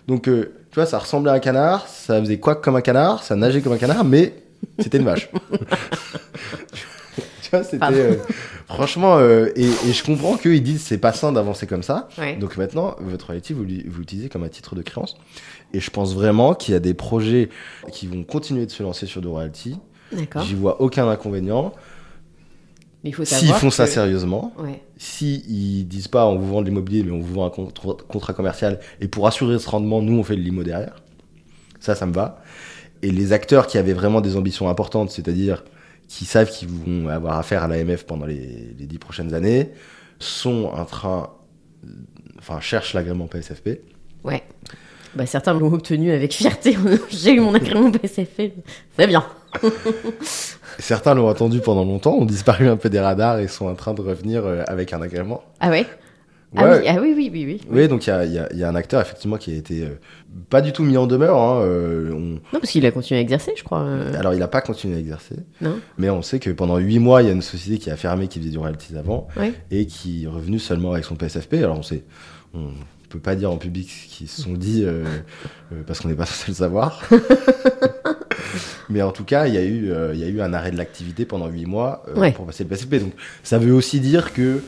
[0.09, 3.23] Donc, euh, tu vois, ça ressemblait à un canard, ça faisait quoi comme un canard,
[3.23, 4.33] ça nageait comme un canard, mais
[4.79, 5.29] c'était une vache.
[7.57, 7.85] vois, c'était.
[7.93, 8.17] Euh,
[8.67, 12.09] franchement, euh, et, et je comprends qu'ils disent c'est pas sain d'avancer comme ça.
[12.19, 12.37] Ouais.
[12.37, 15.17] Donc maintenant, votre royalty, vous, l'u- vous l'utilisez comme un titre de créance.
[15.75, 17.49] Et je pense vraiment qu'il y a des projets
[17.93, 19.77] qui vont continuer de se lancer sur de royalty.
[20.13, 20.43] D'accord.
[20.43, 21.73] J'y vois aucun inconvénient.
[23.05, 24.81] Mais il faut S'ils font ça sérieusement, Ouais.
[24.97, 28.33] si disent pas on vous vend de l'immobilier, mais on vous vend un contra- contrat
[28.33, 31.03] commercial, et pour assurer ce rendement, nous on fait de l'IMO derrière.
[31.81, 32.41] Ça, ça me va.
[33.03, 35.65] Et les acteurs qui avaient vraiment des ambitions importantes, c'est-à-dire
[36.13, 39.71] qui savent qu'ils vont avoir affaire à l'AMF pendant les, les dix prochaines années,
[40.19, 41.31] sont en train,
[42.39, 43.81] enfin cherchent l'agrément PSFP.
[44.23, 44.43] Ouais.
[45.15, 46.77] Bah, certains l'ont obtenu avec fierté.
[47.09, 48.53] J'ai eu mon agrément PSFP.
[48.99, 49.25] C'est bien.
[50.79, 53.95] Certains l'ont attendu pendant longtemps, ont disparu un peu des radars et sont en train
[53.95, 55.43] de revenir euh, avec un agrément.
[55.61, 55.87] Ah ouais?
[56.57, 56.79] Ah, Ouais.
[56.81, 57.61] oui, ah oui, oui, oui, oui.
[57.71, 59.83] Oui, donc il y a, y a- y a un acteur effectivement qui a été
[59.85, 59.99] euh,
[60.51, 61.39] pas du tout mis en demeure.
[61.39, 63.81] hein, euh, on- Non, parce qu'il a continué à exercer, je crois.
[63.83, 64.13] euh.
[64.19, 67.23] Alors il n'a pas continué à exercer, Non mais on sait que pendant 8 mois,
[67.23, 69.53] il y a une société qui a fermé, qui faisait du royalties avant, Ouais.
[69.71, 71.55] et qui est revenue seulement avec son PSFP.
[71.55, 72.05] Alors on sait,
[72.55, 72.69] on
[73.09, 74.85] peut pas dire en public ce qu'ils se sont dit,
[75.87, 77.03] parce qu'on n'est pas censé le savoir.
[78.89, 80.77] mais en tout cas, il y, a eu, il y a eu un arrêt de
[80.77, 82.33] l'activité pendant 8 mois Ouais.
[82.33, 82.95] pour passer le PSFP.
[83.01, 83.13] Donc
[83.43, 84.61] ça veut aussi dire que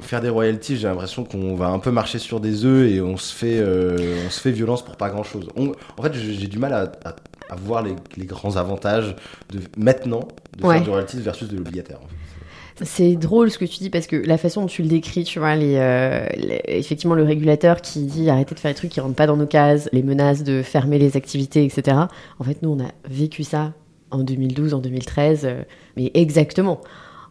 [0.00, 3.16] faire des royalties, j'ai l'impression qu'on va un peu marcher sur des œufs et on
[3.16, 5.48] se fait, euh, on se fait violence pour pas grand chose.
[5.56, 7.16] en fait, j'ai j'ai du mal à, à-
[7.50, 9.14] à voir les, les grands avantages
[9.52, 10.26] de maintenant
[10.58, 10.74] de Ouais.
[10.76, 11.98] faire du royalties versus de l'obligataire.
[12.02, 12.84] en fait.
[12.84, 15.38] C'est drôle ce que tu dis parce que la façon dont tu le décris, tu
[15.38, 19.00] vois, les, euh, les- effectivement le régulateur qui dit arrêtez de faire des trucs qui
[19.00, 21.96] rentrent pas dans nos cases, les menaces de fermer les activités, etc.
[22.40, 23.74] En fait, nous, on a vécu ça
[24.10, 25.62] en 2012, en 2013, euh,
[25.96, 26.80] mais exactement.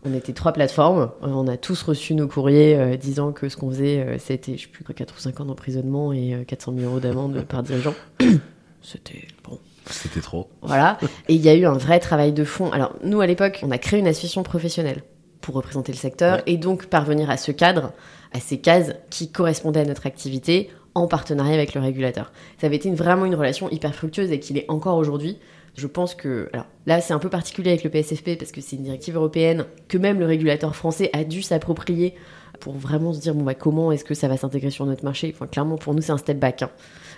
[0.05, 3.55] On était trois plateformes, euh, on a tous reçu nos courriers euh, disant que ce
[3.55, 6.73] qu'on faisait, euh, c'était, je sais plus, 4 ou 5 ans d'emprisonnement et euh, 400
[6.77, 7.93] 000 euros d'amende par dirigeant.
[8.81, 9.59] C'était bon.
[9.89, 10.49] C'était trop.
[10.61, 10.97] Voilà.
[11.29, 12.69] Et il y a eu un vrai travail de fond.
[12.71, 15.03] Alors, nous, à l'époque, on a créé une association professionnelle
[15.41, 16.43] pour représenter le secteur Ouais.
[16.47, 17.91] et donc parvenir à ce cadre,
[18.33, 22.31] à ces cases qui correspondaient à notre activité en partenariat avec le régulateur.
[22.59, 25.37] Ça avait été une- vraiment une relation hyper fructueuse et qu'il est encore aujourd'hui.
[25.75, 28.75] Je pense que, alors là, c'est un peu particulier avec le PSFP parce que c'est
[28.75, 32.13] une directive européenne que même le régulateur français a dû s'approprier
[32.59, 35.33] pour vraiment se dire bon bah comment est-ce que ça va s'intégrer sur notre marché?
[35.36, 36.62] Enfin clairement pour nous c'est un step back.
[36.62, 36.69] hein.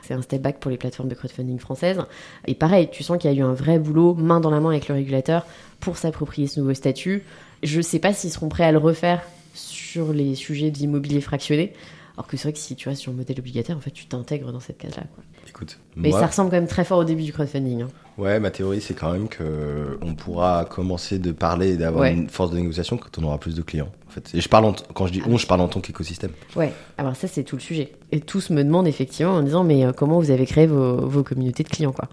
[0.04, 2.00] C'est un step back pour les plateformes de crowdfunding françaises.
[2.48, 4.70] Et pareil, tu sens qu'il y a eu un vrai boulot main dans la main
[4.70, 5.46] avec le régulateur
[5.80, 7.24] pour s'approprier ce nouveau statut.
[7.64, 9.22] Je sais pas s'ils seront prêts à le refaire
[9.54, 11.74] sur les sujets d'immobilier fractionné.
[12.18, 14.06] Alors que c'est vrai que si tu vois sur le modèle obligataire, en fait, tu
[14.06, 15.04] t'intègres dans cette case-là.
[15.50, 17.82] Écoute, Mais moi, ça ressemble quand même très fort au début du crowdfunding.
[17.82, 17.88] hein.
[18.18, 22.14] Ouais, ma théorie c'est quand même que on pourra commencer de parler et d'avoir Ouais.
[22.14, 23.90] une force de négociation quand on aura plus de clients.
[24.08, 25.82] En fait, et je parle en quand je dis Ah on, je parle en tant
[25.82, 26.32] qu'écosystème.
[26.56, 27.94] Ouais, alors ça c'est tout le sujet.
[28.12, 31.24] Et tous me demandent effectivement en disant mais euh, comment vous avez créé vos, vos
[31.24, 32.08] communautés de clients quoi.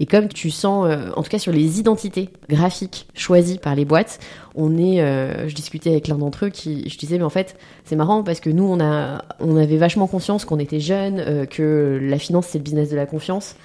[0.00, 3.84] Et comme tu sens, euh, en tout cas sur les identités graphiques choisies par les
[3.84, 4.20] boîtes,
[4.54, 7.56] on est, euh, je discutais avec l'un d'entre eux qui, je disais mais en fait
[7.84, 11.46] c'est marrant parce que nous on a, on avait vachement conscience qu'on était jeunes, euh,
[11.46, 13.56] que la finance c'est le business de la confiance,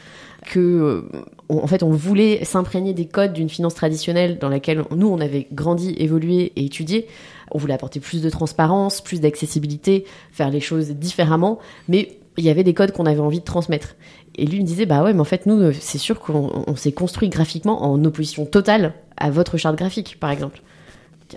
[0.44, 1.02] que euh,
[1.50, 5.48] en fait on voulait s'imprégner des codes d'une finance traditionnelle dans laquelle nous on avait
[5.52, 7.08] grandi, évolué et étudié.
[7.52, 12.50] On voulait apporter plus de transparence, plus d'accessibilité, faire les choses différemment, mais il y
[12.50, 13.96] avait des codes qu'on avait envie de transmettre.
[14.36, 16.76] Et lui me disait bah ouais mais en fait nous euh, c'est sûr qu'on on
[16.76, 20.62] s'est construit graphiquement en opposition totale à votre charte graphique par exemple.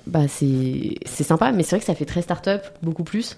[0.07, 3.37] Bah c'est sympa mais c'est vrai que ça fait très start-up beaucoup plus.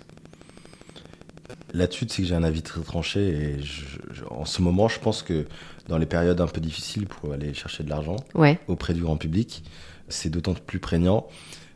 [1.74, 4.98] Là-dessus, c'est que j'ai un avis très tranché et je- je- en ce moment, je
[4.98, 5.44] pense que
[5.88, 8.58] dans les périodes un peu difficiles pour aller chercher de l'argent Ouais.
[8.68, 9.62] auprès du grand public,
[10.08, 11.26] c'est d'autant plus prégnant.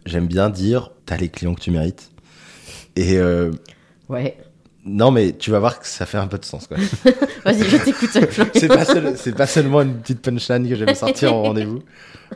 [0.06, 2.10] J'aime bien dire, t'as les clients que tu mérites.
[2.96, 3.50] Et euh,
[4.08, 4.36] Ouais.
[4.84, 6.68] non, mais tu vas voir que ça fait un peu de sens.
[7.44, 8.10] Vas-y, je t'écoute.
[8.54, 11.80] C'est pas, seul- pas seulement une petite punchline que j'aime sortir en rendez-vous.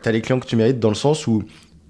[0.03, 1.43] T'as les clients que tu mérites dans le sens où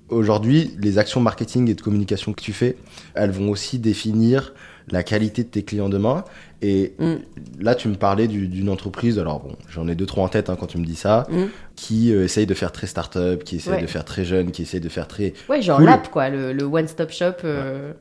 [0.08, 2.76] aujourd'hui, les actions marketing et de communication que tu fais,
[3.14, 4.54] elles vont aussi définir
[4.90, 6.24] la qualité de tes clients demain.
[6.62, 7.14] Et Mm.
[7.60, 10.48] là, tu me parlais du- d'une entreprise, alors bon, j'en ai deux, trois en tête
[10.48, 11.44] hein, quand tu me dis ça, Mm.
[11.74, 13.82] qui euh, essaye de faire très start-up, qui essaye Ouais.
[13.82, 15.34] de faire très jeune, qui essaye de faire très.
[15.48, 15.86] Ouais, genre Cool.
[15.86, 17.32] l'app quoi, le, le one-stop shop.
[17.44, 17.92] euh,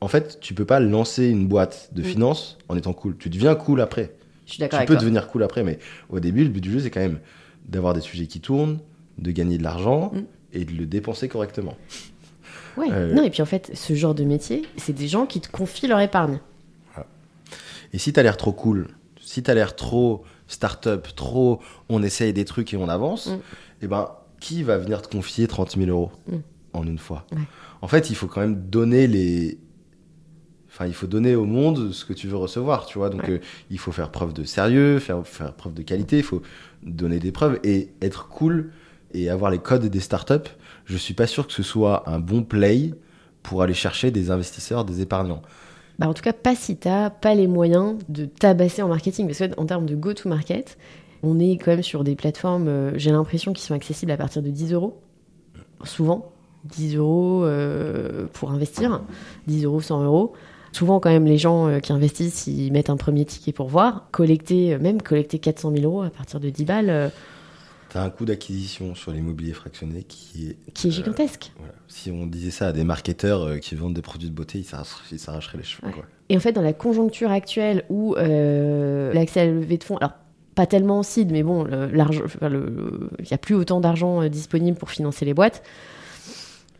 [0.00, 2.04] En fait, tu peux pas lancer une boîte de Mm.
[2.04, 3.16] finance en étant cool.
[3.16, 4.12] Tu deviens cool après.
[4.44, 5.00] Je suis d'accord Tu avec peux toi.
[5.00, 5.78] devenir cool après, mais
[6.10, 7.20] au début, le but du jeu, c'est quand même
[7.66, 8.80] d'avoir des sujets qui tournent,
[9.16, 10.18] de gagner de l'argent Mm.
[10.52, 11.74] et de le dépenser correctement.
[12.76, 12.88] Ouais.
[12.90, 15.48] Euh, Non et puis en fait ce genre de métier, c'est des gens qui te
[15.50, 16.40] confient leur épargne.
[17.92, 18.88] Et si tu as l'air trop cool,
[19.20, 23.38] si tu as l'air trop start-up, trop on essaye des trucs et on avance, Mm.
[23.82, 24.10] et ben
[24.40, 26.36] qui va venir te confier 30 000 euros Mm.
[26.72, 27.24] en une fois?
[27.32, 27.38] Ouais.
[27.82, 29.58] En fait, il faut quand même donner les.
[30.68, 33.08] Enfin, il faut donner au monde ce que tu veux recevoir, tu vois?
[33.10, 33.30] Donc, Ouais.
[33.34, 33.38] euh,
[33.70, 36.42] il faut faire preuve de sérieux, faire, faire preuve de qualité, il faut
[36.82, 38.72] donner des preuves et être cool
[39.12, 40.50] et avoir les codes des startups.
[40.84, 42.92] Je suis pas sûr que ce soit un bon play
[43.42, 45.42] pour aller chercher des investisseurs, des épargnants.
[45.98, 49.26] Bah, en tout cas, pas si t'as pas les moyens de tabasser en marketing.
[49.26, 50.76] Parce qu'en termes de go-to-market,
[51.22, 54.42] on est quand même sur des plateformes, euh, j'ai l'impression, qui sont accessibles à partir
[54.42, 55.00] de 10 euros.
[55.84, 56.30] Souvent.
[56.64, 59.02] 10 euros euh, pour investir,
[59.46, 60.32] 10 euros, 100 euros.
[60.72, 64.08] Souvent, quand même, les gens euh, qui investissent, ils mettent un premier ticket pour voir.
[64.10, 67.12] Collecter, même collecter 400 000 euros à partir de 10 balles,
[67.94, 70.56] Tu as un coût d'acquisition sur l'immobilier fractionné qui est.
[70.72, 71.52] qui est euh, gigantesque.
[71.58, 71.74] voilà.
[71.86, 74.64] Si on disait ça à des marketeurs euh, qui vendent des produits de beauté, ils
[74.64, 75.86] s'arracheraient les cheveux.
[75.86, 75.92] Ouais.
[75.92, 76.04] quoi.
[76.28, 79.96] Et en fait, dans la conjoncture actuelle où euh, l'accès à la levée de fonds,
[79.98, 80.14] alors
[80.56, 84.28] pas tellement en seed, mais bon, l'argent, enfin, il n'y a plus autant d'argent euh,
[84.28, 85.62] disponible pour financer les boîtes.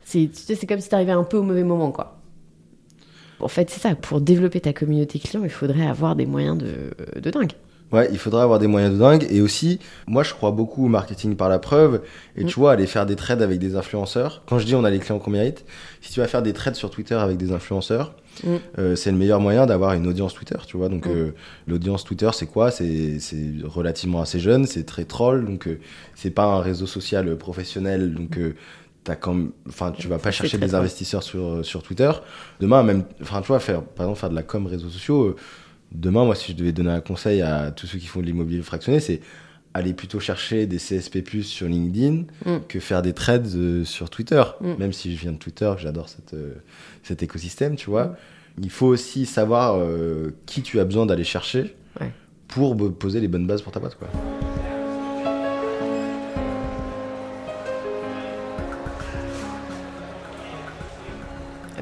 [0.02, 2.18] C'est tu sais, c'est comme si tu arrivais un peu au mauvais moment, quoi.
[3.38, 3.94] En fait, c'est ça.
[3.94, 7.52] Pour développer ta communauté client, il faudrait avoir des moyens de, de dingue.
[7.92, 9.26] Ouais, il faudrait avoir des moyens de dingue.
[9.30, 12.00] Et aussi, moi, je crois beaucoup au marketing par la preuve.
[12.36, 12.46] Et Mm.
[12.48, 14.42] tu vois, aller faire des trades avec des influenceurs.
[14.46, 15.64] Quand je dis on a les clients qu'on mérite,
[16.00, 18.48] si tu vas faire des trades sur Twitter avec des influenceurs, Mm.
[18.78, 20.88] euh, c'est le meilleur moyen d'avoir une audience Twitter, tu vois.
[20.88, 21.10] Donc, Mm.
[21.10, 21.30] euh,
[21.68, 22.72] l'audience Twitter, c'est quoi?
[22.72, 25.44] C'est c'est relativement assez jeune, c'est très troll.
[25.44, 25.78] Donc, euh,
[26.16, 28.12] c'est pas un réseau social professionnel.
[28.14, 28.54] Donc, euh,
[29.04, 32.10] t'as quand même- enfin, tu vas pas chercher des investisseurs sur, sur Twitter.
[32.58, 35.36] Demain, même, enfin, tu vois, faire, par exemple, faire de la com réseaux sociaux.
[35.92, 38.62] Demain, moi, si je devais donner un conseil à tous ceux qui font de l'immobilier
[38.62, 39.20] fractionné, c'est
[39.74, 42.58] aller plutôt chercher des CSP+, sur LinkedIn Mm.
[42.68, 44.42] que faire des trades euh, sur Twitter.
[44.60, 44.74] Mm.
[44.78, 46.54] Même si je viens de Twitter, j'adore cette, euh,
[47.02, 48.06] cet écosystème, tu vois.
[48.06, 48.62] Mm.
[48.64, 52.10] Il faut aussi savoir euh, qui tu as besoin d'aller chercher Ouais.
[52.48, 54.08] pour poser les bonnes bases pour ta boîte, quoi.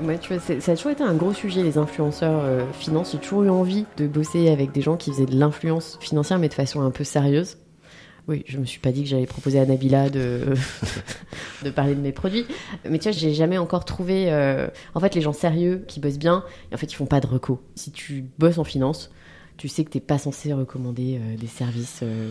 [0.02, 3.12] Moi, tu vois, ça a toujours été un gros sujet, les influenceurs euh, finance.
[3.12, 6.48] J'ai toujours eu envie de bosser avec des gens qui faisaient de l'influence financière, mais
[6.48, 7.56] de façon un peu sérieuse.
[8.28, 10.40] Oui, je me suis pas dit que j'allais proposer à Nabila de,
[11.64, 12.46] de parler de mes produits.
[12.88, 14.26] Mais tu vois, j'ai jamais encore trouvé.
[14.32, 17.26] euh, En fait, les gens sérieux qui bossent bien, en fait, ils font pas de
[17.26, 17.58] recos.
[17.74, 19.10] Si tu bosses en finance,
[19.56, 22.30] tu sais que t'es pas censé recommander euh, des services, euh,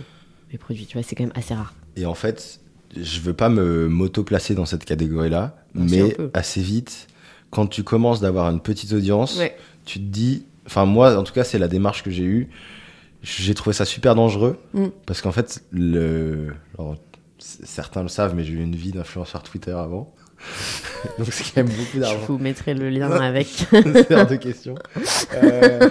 [0.52, 0.86] des produits.
[0.86, 1.74] Tu vois, c'est quand même assez rare.
[1.98, 2.62] Et en fait,
[2.98, 7.08] je veux pas me m'auto-placer dans cette catégorie-là, mais assez vite,
[7.52, 9.56] quand tu commences d'avoir une petite audience, Ouais.
[9.86, 12.50] tu te dis, enfin moi en tout cas c'est la démarche que j'ai eue,
[13.22, 14.88] j'ai trouvé ça super dangereux Mm.
[15.06, 16.96] parce qu'en fait le, alors,
[17.40, 20.14] certains le savent mais j'ai eu une vie d'influenceur Twitter avant,
[21.20, 22.18] donc c'est quand même beaucoup Je d'argent.
[22.28, 23.48] vous mettrai le lien avec.
[23.48, 24.74] c'est hors de question.
[25.44, 25.90] Euh,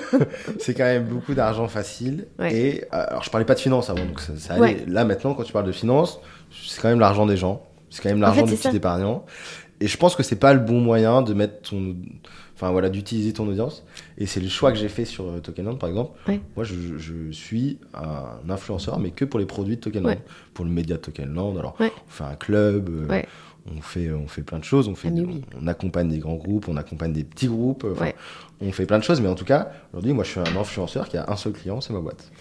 [0.58, 2.26] c'est quand même beaucoup d'argent facile.
[2.38, 2.52] Ouais.
[2.56, 4.60] Et euh, alors, je parlais pas de finance avant, donc ça, ça allait.
[4.62, 4.84] Ouais.
[4.88, 6.18] Là, maintenant, quand tu parles de finance,
[6.66, 7.62] c'est quand même l'argent des gens.
[7.90, 8.76] C'est quand même l'argent fait, du c'est petit ça.
[8.76, 9.24] épargnant.
[9.80, 11.96] Et je pense que c'est pas le bon moyen de mettre ton.
[12.54, 13.84] Enfin, voilà, d'utiliser ton audience.
[14.18, 16.18] Et c'est le choix que j'ai fait sur euh, Tokenland, par exemple.
[16.28, 16.40] Ouais.
[16.56, 20.12] Moi, je, je suis un influenceur, mais que pour les produits de Tokenland.
[20.12, 20.20] Ouais.
[20.52, 21.56] Pour le média de Tokenland.
[21.58, 21.90] Alors, Ouais.
[22.06, 22.90] on fait un club.
[22.90, 23.22] euh.
[23.76, 25.42] On fait, on fait plein de choses, on, fait, Ah, oui.
[25.60, 27.86] on accompagne des grands groupes, on accompagne des petits groupes,
[28.62, 31.06] on fait plein de choses, mais en tout cas, aujourd'hui, moi je suis un influenceur
[31.10, 32.32] qui a un seul client, c'est ma boîte.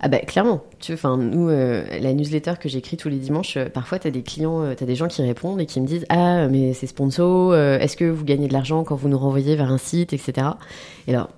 [0.00, 3.68] Ah bah clairement, tu enfin nous euh, la newsletter que j'écris tous les dimanches, euh,
[3.70, 5.86] parfois tu as des clients, euh, tu as des gens qui répondent et qui me
[5.86, 9.18] disent "Ah, mais c'est sponsor, euh, est-ce que vous gagnez de l'argent quand vous nous
[9.18, 10.48] renvoyez vers un site etc."
[11.08, 11.30] Et alors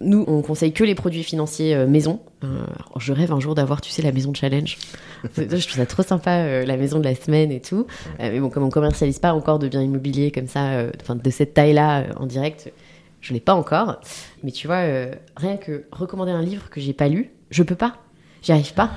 [0.00, 2.20] nous, on conseille que les produits financiers euh, maison.
[2.42, 4.78] Euh, alors, je rêve un jour d'avoir, tu sais, la maison challenge.
[5.36, 7.86] je trouve ça trop sympa, euh, la maison de la semaine et tout.
[8.20, 11.30] Euh, mais bon, comme on commercialise pas encore de biens immobiliers comme ça, euh, de
[11.30, 12.72] cette taille-là euh, en direct,
[13.20, 14.00] je l'ai pas encore.
[14.42, 17.76] Mais tu vois, euh, rien que recommander un livre que j'ai pas lu, je peux
[17.76, 17.96] pas.
[18.44, 18.90] J'y arrive pas.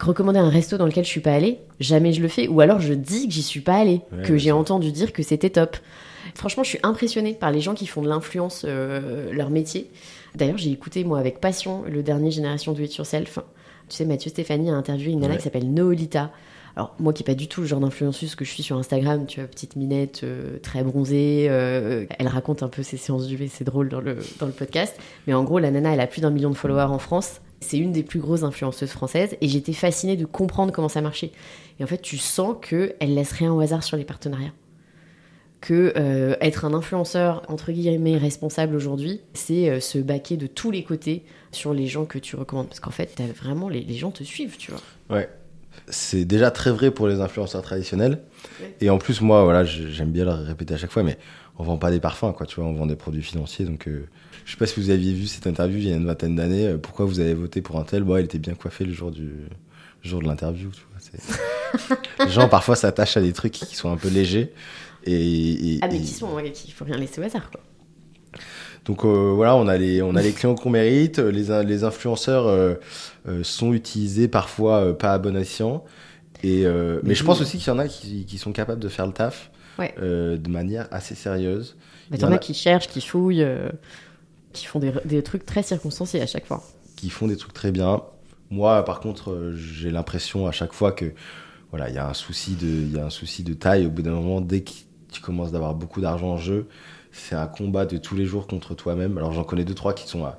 [0.00, 2.48] Recommander un resto dans lequel je suis pas allée, jamais je le fais.
[2.48, 5.22] Ou alors je dis que j'y suis pas allée, Ouais, que j'ai entendu dire que
[5.22, 5.76] c'était top.
[6.34, 9.90] Franchement, je suis impressionnée par les gens qui font de l'influence euh, leur métier.
[10.34, 13.38] D'ailleurs, j'ai écouté moi avec passion le dernier Génération Do It Yourself.
[13.88, 15.38] Tu sais, Mathieu Stéphanie a interviewé une nana Ouais.
[15.38, 16.30] qui s'appelle Noolita.
[16.74, 19.26] Alors, moi qui n'ai pas du tout le genre d'influenceuse que je suis sur Instagram,
[19.26, 23.36] tu vois, petite minette, euh, très bronzée, euh, elle raconte un peu ses séances du
[23.36, 24.96] V, c'est drôle dans le, dans le podcast.
[25.26, 27.42] Mais en gros, la nana, elle a plus d'un million de followers en France.
[27.62, 31.32] C'est une des plus grosses influenceuses françaises et j'étais fascinée de comprendre comment ça marchait.
[31.80, 34.52] Et en fait, tu sens qu'elle laisse rien au hasard sur les partenariats.
[35.60, 40.72] Que euh, être un influenceur, entre guillemets, responsable aujourd'hui, c'est euh, se baquer de tous
[40.72, 41.22] les côtés
[41.52, 42.66] sur les gens que tu recommandes.
[42.66, 44.80] Parce qu'en fait, t'as vraiment, les, les gens te suivent, tu vois.
[45.16, 45.28] Ouais.
[45.88, 48.22] C'est déjà très vrai pour les influenceurs traditionnels.
[48.60, 48.74] Ouais.
[48.80, 51.16] Et en plus, moi, voilà, j'aime bien le répéter à chaque fois, mais
[51.58, 53.64] on vend pas des parfums, quoi, tu vois, on vend des produits financiers.
[53.64, 54.08] Donc, euh,
[54.44, 56.66] je sais pas si vous aviez vu cette interview il y a une vingtaine d'années.
[56.66, 58.02] euh, pourquoi vous avez voté pour un tel?
[58.04, 59.30] Bon, il était bien coiffé le jour du
[60.04, 60.98] le jour de l'interview, tu vois.
[61.00, 64.52] c'est- Les gens parfois s'attachent à des trucs qui sont un peu légers.
[65.04, 65.14] Et,
[65.74, 67.60] et- Ah, mais et- qui sont, qu'il faut rien laisser au hasard, quoi.
[68.84, 71.18] donc euh, voilà, on a les, on a les clients qu'on mérite.
[71.18, 72.74] Les, in- les influenceurs euh,
[73.28, 75.84] euh, sont utilisés parfois pas à bon escient.
[76.42, 78.88] Et, mais, Mais je pense aussi qu'il y en a qui, qui sont capables de
[78.88, 79.94] faire le taf Ouais.
[80.00, 81.76] de manière assez sérieuse.
[82.10, 83.46] Mais Il y en a- qui cherchent, qui fouillent,
[84.52, 86.62] qui font des, des trucs très circonstanciés à chaque fois.
[86.96, 88.02] qui font des trucs très bien.
[88.50, 91.12] Moi, par contre, euh, j'ai l'impression à chaque fois que
[91.70, 93.86] voilà, il y a un souci de, il y a un souci de taille.
[93.86, 94.72] Au bout d'un moment, dès que
[95.10, 96.68] tu commences d'avoir beaucoup d'argent en jeu,
[97.12, 99.16] c'est un combat de tous les jours contre toi-même.
[99.18, 100.38] Alors j'en connais deux trois qui sont à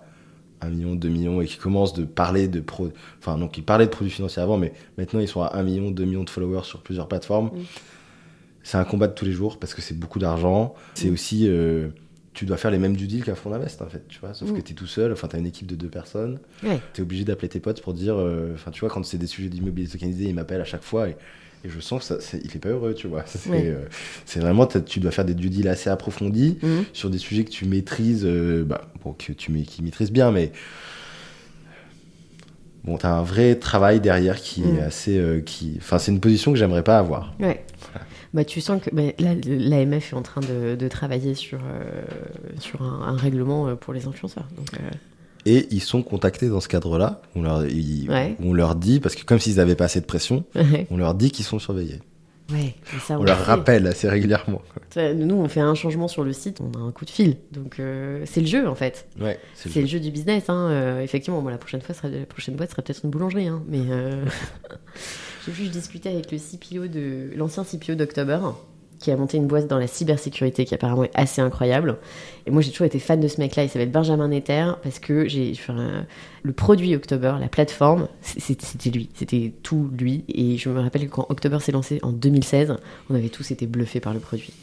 [0.61, 3.85] 1 million, 2 millions et qui commencent de parler de pro, enfin donc ils parlaient
[3.85, 6.63] de produits financiers avant, mais maintenant ils sont à 1 million, 2 millions de followers
[6.63, 7.51] sur plusieurs plateformes.
[8.63, 10.73] C'est un combat de tous les jours parce que c'est beaucoup d'argent.
[10.93, 11.89] C'est aussi euh,
[12.33, 14.33] tu dois faire les mêmes du deal qu'un fonds d'invest en fait, tu vois.
[14.33, 14.55] Sauf Mm.
[14.55, 16.79] que tu es tout seul, enfin tu as une équipe de deux personnes Ouais.
[16.93, 18.15] tu es obligé d'appeler tes potes pour dire.
[18.17, 21.09] euh, Enfin, tu vois, quand c'est des sujets d'immobilier tokenisé, ils m'appellent à chaque fois
[21.09, 21.15] et,
[21.65, 23.23] et je sens que ça, il est pas heureux, tu vois.
[23.25, 23.67] C'est Ouais.
[23.67, 23.85] euh,
[24.25, 26.85] c'est vraiment, tu dois faire des due deals assez approfondis Mhm.
[26.91, 30.51] sur des sujets que tu maîtrises, euh, bah, bon, que tu qui maîtrises bien, mais.
[32.83, 34.75] Bon, t'as un vrai travail derrière qui Mm.
[34.75, 35.17] est assez.
[35.17, 35.75] euh, qui...
[35.77, 37.33] Enfin, c'est une position que j'aimerais pas avoir.
[37.39, 37.63] Ouais.
[38.33, 42.01] Bah, tu sens que bah, l'AMF est en train de, de travailler sur, euh,
[42.59, 44.47] sur un, un règlement euh, pour les influenceurs.
[44.57, 44.89] Donc, euh,
[45.45, 47.21] Et ils sont contactés dans ce cadre-là.
[47.35, 48.35] On leur, ils- Ouais.
[48.43, 51.13] on leur dit, parce que comme s'ils avaient pas assez de pression, ouais, on leur
[51.13, 51.99] dit qu'ils sont surveillés.
[53.01, 53.43] ça, On, le leur fait.
[53.43, 54.61] rappelle assez régulièrement.
[54.97, 57.37] Nous, on fait un changement sur le site, on a un coup de fil.
[57.51, 59.07] Donc, euh, c'est le jeu, en fait.
[59.21, 60.45] Ouais, c'est le jeu du business.
[60.49, 60.69] Hein.
[60.71, 63.47] euh, effectivement, moi, la prochaine fois, la prochaine boîte serait peut-être une boulangerie.
[63.47, 63.61] Hein.
[63.67, 64.23] Mais euh,
[65.45, 68.39] j'ai vu, je discutais avec le CPO de l'ancien CPO d'October,
[68.99, 71.97] qui a monté une boîte dans la cybersécurité qui apparemment est assez incroyable.
[72.45, 73.63] Et moi, j'ai toujours été fan de ce mec-là.
[73.63, 75.53] Il s'appelle Benjamin Netter parce que j'ai
[76.43, 80.23] le produit October, la plateforme, c'était c'était lui, c'était tout lui.
[80.29, 82.77] Et je me rappelle que quand October s'est lancé en 2016,
[83.09, 84.53] on avait tous été bluffés par le produit.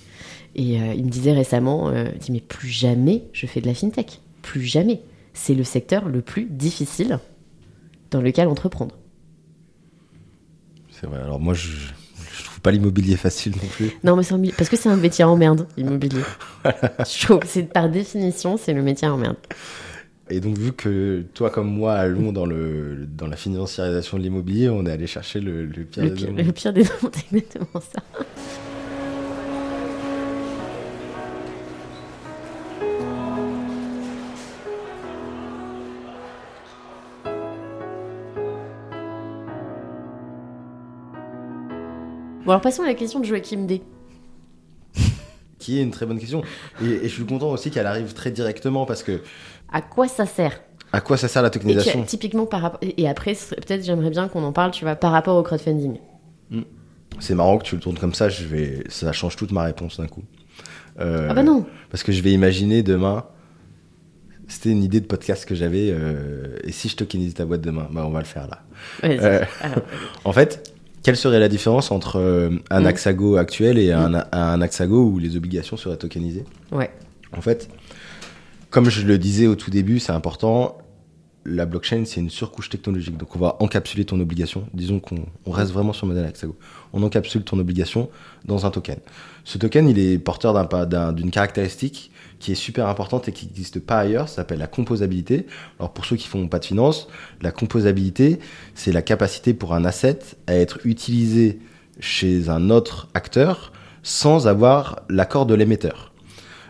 [0.55, 3.67] Et euh, il me disait récemment, euh, il dit mais plus jamais je fais de
[3.67, 5.03] la fintech, plus jamais.
[5.35, 7.19] C'est le secteur le plus difficile
[8.11, 8.97] dans lequel entreprendre.
[11.01, 11.21] C'est vrai.
[11.21, 13.91] Alors moi, je, je trouve pas l'immobilier facile non plus.
[14.05, 16.23] Non, mais c'est un parce que c'est un métier en merde, immobilier.
[16.65, 19.37] Je trouve, c'est par définition, c'est le métier en merde.
[20.29, 24.69] Et donc, vu que toi comme moi allons dans, le, dans la financiarisation de l'immobilier,
[24.69, 27.81] on est allé chercher le, le pire Le des pire, le pire des c'est exactement
[27.81, 28.03] ça.
[42.51, 43.81] Bon alors passons à la question de Joachim D.
[45.61, 46.43] Qui est une très bonne question.
[46.83, 49.21] Et, et je suis content aussi qu'elle arrive très directement parce que
[49.73, 50.61] À quoi ça sert
[50.93, 54.11] à quoi ça sert la Et tokenisation que, typiquement par rapport et après peut-être j'aimerais
[54.11, 55.99] bien qu'on en parle, tu vois, par rapport au crowdfunding.
[57.21, 60.01] C'est marrant que tu le tournes comme ça, je vais, ça change toute ma réponse
[60.01, 60.25] d'un coup.
[60.99, 61.65] Euh, Ah bah non.
[61.89, 63.27] Parce que je vais imaginer demain.
[64.49, 65.91] C'était une idée de podcast que j'avais.
[65.93, 67.87] euh, et si je tokenisais ta boîte demain?
[67.93, 68.65] Bah, on va le faire là.
[69.05, 69.85] Euh, Alors,
[70.25, 72.87] En fait, quelle serait la différence entre euh, un Mm.
[72.87, 76.45] Axago actuel et un, un Axago où les obligations seraient tokenisées?
[76.73, 76.91] Ouais.
[77.37, 77.69] En fait,
[78.71, 80.79] comme je le disais au tout début, c'est important.
[81.47, 83.17] La blockchain, c'est une surcouche technologique.
[83.17, 84.67] Donc, on va encapsuler ton obligation.
[84.75, 86.55] Disons qu'on on reste vraiment sur le modèle Axago.
[86.93, 88.11] On encapsule ton obligation
[88.45, 88.99] dans un token.
[89.45, 90.53] Ce token, il est porteur
[91.15, 94.29] d'une caractéristique qui est super importante et qui n'existe pas ailleurs.
[94.29, 95.47] Ça s'appelle la composabilité.
[95.79, 97.07] Alors, pour ceux qui font pas de finance,
[97.43, 98.41] la composabilité,
[98.75, 101.61] c'est la capacité pour un asset à être utilisé
[102.01, 103.73] chez un autre acteur
[104.03, 106.13] sans avoir l'accord de l'émetteur.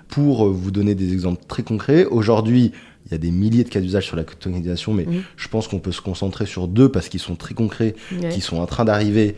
[0.08, 2.72] Pour euh, vous donner des exemples très concrets, aujourd'hui,
[3.06, 5.06] il y a des milliers de cas d'usage sur la tokenisation, mais
[5.36, 8.28] je pense qu'on peut se concentrer sur deux parce qu'ils sont très concrets, Ouais.
[8.28, 9.36] qui sont en train d'arriver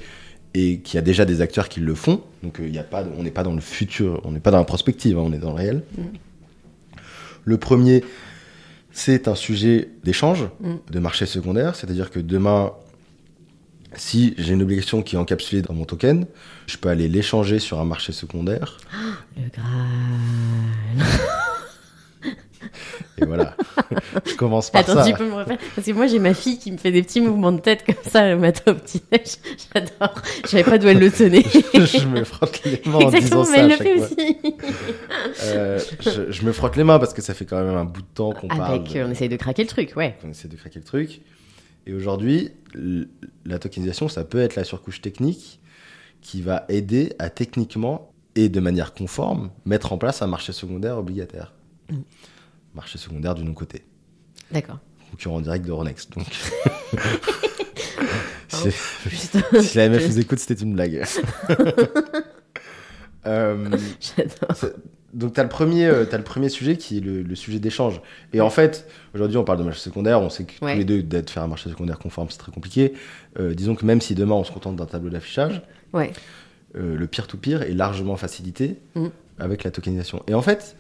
[0.54, 2.22] et qu'il y a déjà des acteurs qui le font.
[2.42, 4.40] Donc euh, il y a pas, de- on n'est pas dans le futur, on n'est
[4.40, 5.82] pas dans la prospective, hein, on est dans le réel.
[5.96, 6.04] Mhm.
[7.44, 8.04] Le premier,
[8.92, 10.78] c'est un sujet d'échange, Mhm.
[10.90, 12.72] de marché secondaire, c'est-à-dire que demain,
[13.94, 16.26] si j'ai une obligation qui est encapsulée dans mon token,
[16.66, 18.78] je peux aller l'échanger sur un marché secondaire.
[19.36, 21.08] Le Graal.
[23.26, 23.56] Voilà,
[24.26, 25.04] je commence par Attends, ça.
[25.04, 27.20] tu peux me refaire Parce que moi, j'ai ma fille qui me fait des petits
[27.20, 29.36] mouvements de tête comme ça le matin au petit-déj.
[29.74, 30.14] J'adore.
[30.44, 31.42] Je savais pas d'où elle le tenait.
[31.42, 34.06] je me frotte les mains en Exactement, disant mais elle le fait fois.
[34.06, 34.36] aussi.
[35.44, 38.02] Euh, je, je me frotte les mains parce que ça fait quand même un bout
[38.02, 38.74] de temps qu'on parle.
[38.74, 40.16] Avec, on essaye de craquer le truc, ouais.
[40.24, 41.20] On essaie de craquer le truc.
[41.86, 42.50] Et aujourd'hui,
[43.44, 45.60] la tokenisation, ça peut être la surcouche technique
[46.20, 50.96] qui va aider à techniquement et de manière conforme, mettre en place un marché secondaire
[50.98, 51.52] obligataire.
[51.90, 51.96] Mm.
[52.74, 53.84] Marché secondaire du non-côté.
[54.50, 54.78] D'accord.
[55.10, 56.08] Concurrent direct de.
[56.10, 56.26] Donc,
[58.50, 58.70] Pardon.
[58.70, 59.28] si,
[59.62, 61.02] si la MF vous écoute, c'était une blague.
[63.24, 63.68] Euh,
[64.00, 64.70] J'adore.
[65.14, 67.60] donc, tu as, le premier, euh, t'as le premier sujet qui est le, le sujet
[67.60, 68.00] d'échange.
[68.32, 70.20] Et en fait, aujourd'hui, on parle de marché secondaire.
[70.20, 70.72] On sait que Ouais.
[70.72, 72.94] tous les deux, d'être faire un marché secondaire conforme, c'est très compliqué.
[73.38, 75.62] Euh, disons que même si demain, on se contente d'un tableau d'affichage,
[75.92, 76.12] Ouais.
[76.76, 79.06] euh, le peer-to-peer est largement facilité Mm.
[79.38, 80.24] avec la tokenisation.
[80.26, 80.76] Et en fait,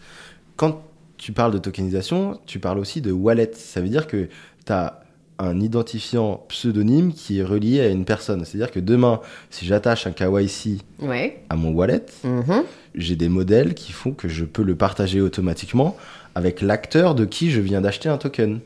[0.56, 0.82] quand
[1.22, 3.52] tu parles de tokenisation, tu parles aussi de wallet.
[3.54, 4.26] Ça veut dire que
[4.66, 4.98] tu as
[5.38, 8.44] un identifiant pseudonyme qui est relié à une personne.
[8.44, 11.42] C'est-à-dire que demain, si j'attache un KYC Ouais.
[11.48, 12.64] à mon wallet, Mhm.
[12.96, 15.96] j'ai des modèles qui font que je peux le partager automatiquement
[16.34, 18.58] avec l'acteur de qui je viens d'acheter un token.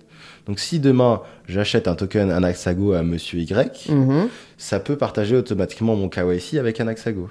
[0.46, 4.28] Donc si demain j'achète un token Anaxago à monsieur Y, Mhm.
[4.57, 7.28] ça peut partager automatiquement mon KYC avec Anaxago.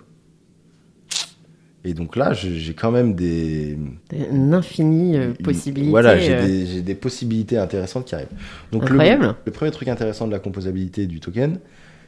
[1.87, 3.77] Et donc là, j'ai quand même des
[4.11, 5.91] Une infinie euh, une- possibilité.
[5.91, 8.27] Voilà, j'ai euh, des, j'ai des possibilités intéressantes qui arrivent.
[8.71, 9.35] Donc le- Incroyable.
[9.45, 11.59] Le, premier truc intéressant de la composabilité du token,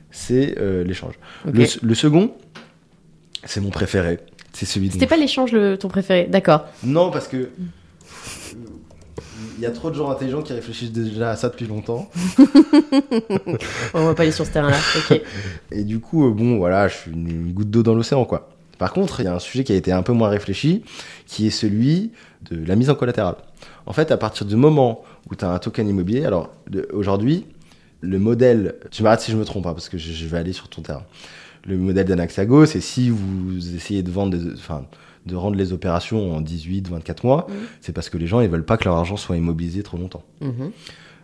[0.10, 1.14] c'est euh, l'échange.
[1.46, 2.32] Le, le second,
[3.46, 4.18] c'est mon préféré.
[4.52, 6.66] C'est celui C'était pas l'échange ton préféré, d'accord.
[6.84, 7.50] Non, parce que.
[9.60, 12.10] Il y a trop de gens intelligents qui réfléchissent déjà à ça depuis longtemps.
[13.94, 14.78] On va pas aller sur ce terrain-là.
[14.98, 15.22] Ok.
[15.72, 18.50] Et du coup, bon, voilà, je suis une, une goutte d'eau dans l'océan, quoi.
[18.78, 20.84] Par contre, il y a un sujet qui a été un peu moins réfléchi,
[21.26, 22.12] qui est celui
[22.52, 23.36] de la mise en collatéral.
[23.86, 26.52] En fait, à partir du moment où tu as un token immobilier, alors
[26.94, 27.46] aujourd'hui,
[28.02, 30.54] le modèle, tu m'arrêtes si je me trompe, hein, parce que je, je vais aller
[30.54, 31.04] sur ton terrain.
[31.66, 34.86] Le modèle d'Anaxago, c'est si vous essayez de vendre, des- enfin,
[35.26, 37.56] de rendre les opérations en 18, 24 mois, Mhm.
[37.82, 40.24] c'est parce que les gens, ils veulent pas que leur argent soit immobilisé trop longtemps.
[40.42, 40.72] Mhm.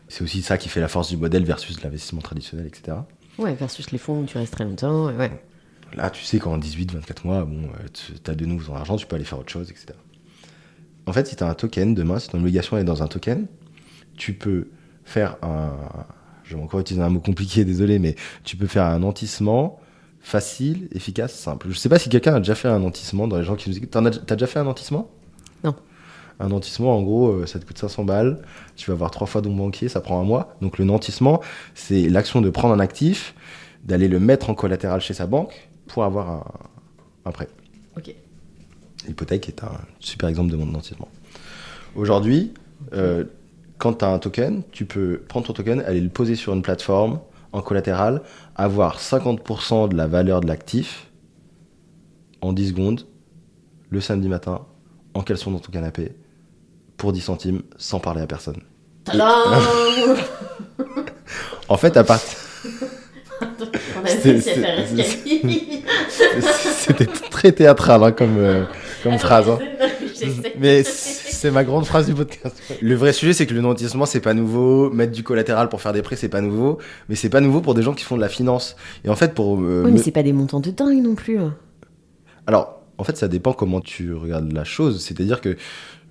[0.10, 2.98] C'est aussi ça qui fait la force du modèle versus l'investissement traditionnel, etc.
[3.38, 5.06] Ouais, versus les fonds où tu restes très longtemps.
[5.16, 5.32] Ouais.
[5.96, 9.06] Là, tu sais qu'en 18, 24 mois, bon, tu as de nouveau ton argent, tu
[9.06, 9.94] peux aller faire autre chose, etc.
[11.06, 13.48] En fait, si tu as un token, demain, si ton obligation est dans un token,
[14.18, 14.70] tu peux
[15.04, 15.72] faire un.
[16.44, 19.80] Je vais encore utiliser un mot compliqué, désolé, mais tu peux faire un nantissement
[20.20, 21.68] facile, efficace, simple.
[21.70, 23.78] Je sais pas si quelqu'un a déjà fait un nantissement dans les gens qui nous
[23.78, 23.92] écoutent.
[23.92, 25.12] T'en as, t'as déjà fait un nantissement?
[25.64, 25.76] Non.
[26.40, 28.42] Un nantissement, en gros, euh, ça te coûte 500 balles.
[28.76, 30.56] Tu vas avoir trois fois ton banquier, ça prend un mois.
[30.62, 31.42] Donc le nantissement,
[31.76, 33.36] c'est l'action de prendre un actif,
[33.84, 36.44] d'aller le mettre en collatéral chez sa banque pour avoir un,
[37.26, 37.48] un prêt.
[37.98, 38.14] Ok.
[39.08, 41.10] L'hypothèque est un super exemple de mon nantissement.
[41.96, 42.54] Aujourd'hui,
[42.94, 43.24] euh,
[43.78, 46.62] quand tu as un token, tu peux prendre ton token, aller le poser sur une
[46.62, 47.20] plateforme
[47.52, 48.22] en collatéral,
[48.56, 51.12] avoir 50% de la valeur de l'actif
[52.42, 53.06] en 10 secondes,
[53.90, 54.66] le samedi matin,
[55.14, 56.16] en caleçon dans ton canapé,
[56.98, 58.62] pour 10 centimes, sans parler à personne.
[59.04, 59.28] Tadam
[61.70, 62.40] En fait, à partir.
[66.76, 68.64] C'était très théâtral hein, comme, euh,
[69.04, 69.50] comme phrase.
[69.50, 69.60] hein.
[70.60, 72.56] Mais c'est ma grande phrase du podcast.
[72.82, 74.90] Le vrai sujet, c'est que le nantissement, c'est pas nouveau.
[74.90, 76.78] Mettre du collatéral pour faire des prêts, c'est pas nouveau.
[77.10, 78.76] Mais c'est pas nouveau pour des gens qui font de la finance.
[79.04, 79.58] Et en fait, pour.
[79.60, 81.40] euh, Oui, mais me- c'est pas des montants de dingue non plus.
[81.40, 81.56] hein.
[82.48, 85.04] Alors, en fait, ça dépend comment tu regardes la chose.
[85.04, 85.58] C'est-à-dire que.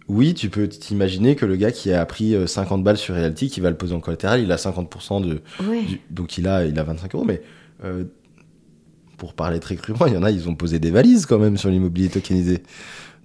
[0.09, 3.49] Oui, tu peux t'imaginer que le gars qui a pris euh, 50 balles sur Realty,
[3.49, 5.41] qui va le poser en collatéral, il a 50% de.
[5.67, 5.83] Ouais.
[5.83, 7.25] du- donc il a, il a 25 euros.
[7.25, 7.41] Mais
[7.85, 8.05] euh,
[9.19, 11.57] pour parler très crûment, il y en a, ils ont posé des valises quand même
[11.57, 12.63] sur l'immobilier tokenisé.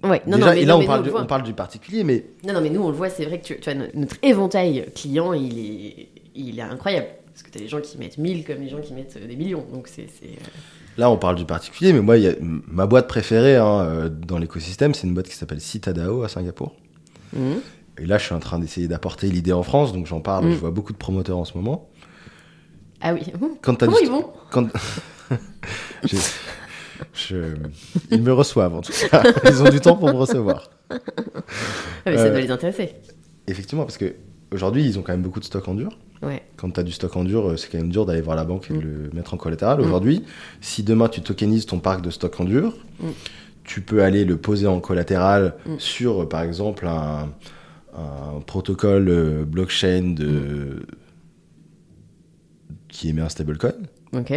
[0.04, 1.16] Ouais, non, Déjà, non, mais, et là, non, on, mais parle nous, du, on le
[1.16, 1.26] on voit.
[1.26, 3.56] parle du particulier, mais Non, non, mais nous, on le voit, c'est vrai que tu,
[3.58, 7.08] tu vois, no- notre éventail client, il est, il est incroyable.
[7.32, 9.26] Parce que tu as des gens qui mettent 1000 comme des gens qui mettent euh,
[9.26, 9.64] des millions.
[9.72, 10.02] Donc, c'est.
[10.02, 10.26] euh,
[10.98, 14.94] Là, on parle du particulier, mais moi, y a, ma boîte préférée hein, dans l'écosystème,
[14.94, 16.74] c'est une boîte qui s'appelle Citadao à Singapour.
[17.32, 17.60] mhm.
[18.00, 20.46] Et là, je suis en train d'essayer d'apporter l'idée en France, donc j'en parle.
[20.46, 20.50] Mm.
[20.52, 21.87] Je vois beaucoup de promoteurs en ce moment.
[23.00, 23.22] Ah oui.
[23.62, 24.66] Quand Comment du- ils vont quand...
[26.04, 26.16] je...
[27.14, 27.54] je-
[28.10, 29.22] Ils me reçoivent, en tout cas.
[29.44, 30.70] Ils ont du temps pour me recevoir.
[30.90, 30.96] Ah,
[32.06, 32.94] mais ça Euh, doit les intéresser.
[33.46, 34.14] Effectivement, parce que
[34.52, 35.98] aujourd'hui, ils ont quand même beaucoup de stock en dur.
[36.22, 36.42] Ouais.
[36.56, 38.44] Quand tu as du stock en dur, euh, c'est quand même dur d'aller voir la
[38.44, 38.82] banque et de Mm.
[38.82, 39.78] le mettre en collatéral.
[39.78, 39.84] Mm.
[39.84, 40.24] Aujourd'hui,
[40.60, 43.06] si demain tu tokenises ton parc de stock en dur, Mm.
[43.64, 47.28] tu peux aller le poser en collatéral sur, euh, par exemple, un,
[47.96, 50.82] un protocole euh, blockchain de...
[52.88, 53.72] Qui émet un stablecoin.
[54.12, 54.32] Ok.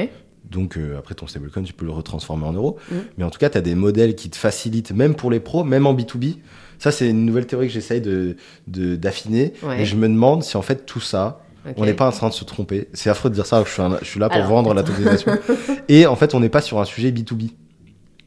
[0.49, 2.77] Donc euh, après ton stablecoin, tu peux le retransformer en euros.
[2.91, 2.95] Mm.
[3.17, 5.63] Mais en tout cas, tu as des modèles qui te facilitent, même pour les pros,
[5.63, 6.37] même en B2B.
[6.79, 8.35] Ça, c'est une nouvelle théorie que j'essaye de,
[8.67, 9.53] de- d'affiner.
[9.63, 9.81] Ouais.
[9.81, 11.41] Et je me demande si en fait tout ça,
[11.77, 12.89] on n'est pas en train de se tromper.
[12.93, 14.81] C'est affreux de dire ça, je suis, un- je suis là pour Alors, vendre la
[14.83, 15.31] tokenisation.
[15.89, 17.51] Et en fait, on n'est pas sur un sujet B2B.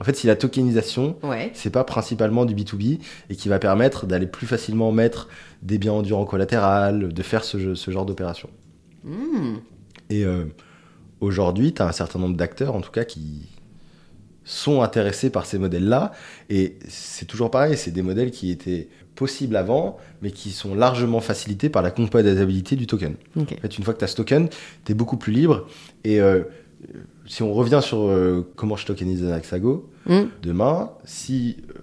[0.00, 1.50] En fait, si la tokenisation, Ouais.
[1.52, 3.00] c'est pas principalement du B2B
[3.30, 5.28] et qui va permettre d'aller plus facilement mettre
[5.62, 8.48] des biens en dur en collatéral, de faire ce genre d'opération.
[9.04, 9.56] Hmm.
[10.10, 10.44] Et euh,
[11.20, 13.48] aujourd'hui, tu as un certain nombre d'acteurs, en tout cas, qui,
[14.46, 16.12] sont intéressés par ces modèles-là.
[16.50, 21.20] Et c'est toujours pareil, c'est des modèles qui étaient possibles avant, mais qui sont largement
[21.20, 23.14] facilités par la compatibilité du token.
[23.36, 23.54] Ok.
[23.56, 24.50] En fait, une fois que tu as ce token,
[24.84, 25.66] tu es beaucoup plus libre.
[26.04, 26.42] Et euh,
[27.24, 30.24] si on revient sur euh, comment je tokenise un Axago, Mm.
[30.42, 31.78] demain, si euh,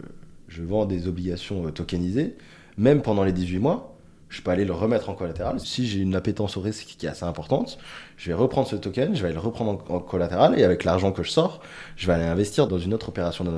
[0.47, 2.35] je vends des obligations euh, tokenisées,
[2.77, 3.97] même pendant les 18 mois,
[4.29, 5.59] je peux aller le remettre en collatéral.
[5.59, 7.77] Si j'ai une appétence au risque qui est assez importante,
[8.21, 11.11] je vais reprendre ce token, je vais le reprendre en, en collatéral, et avec l'argent
[11.11, 11.59] que je sors,
[11.95, 13.57] je vais aller investir dans une autre opération d'un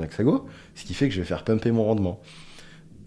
[0.74, 2.18] ce qui fait que je vais faire pumper mon rendement.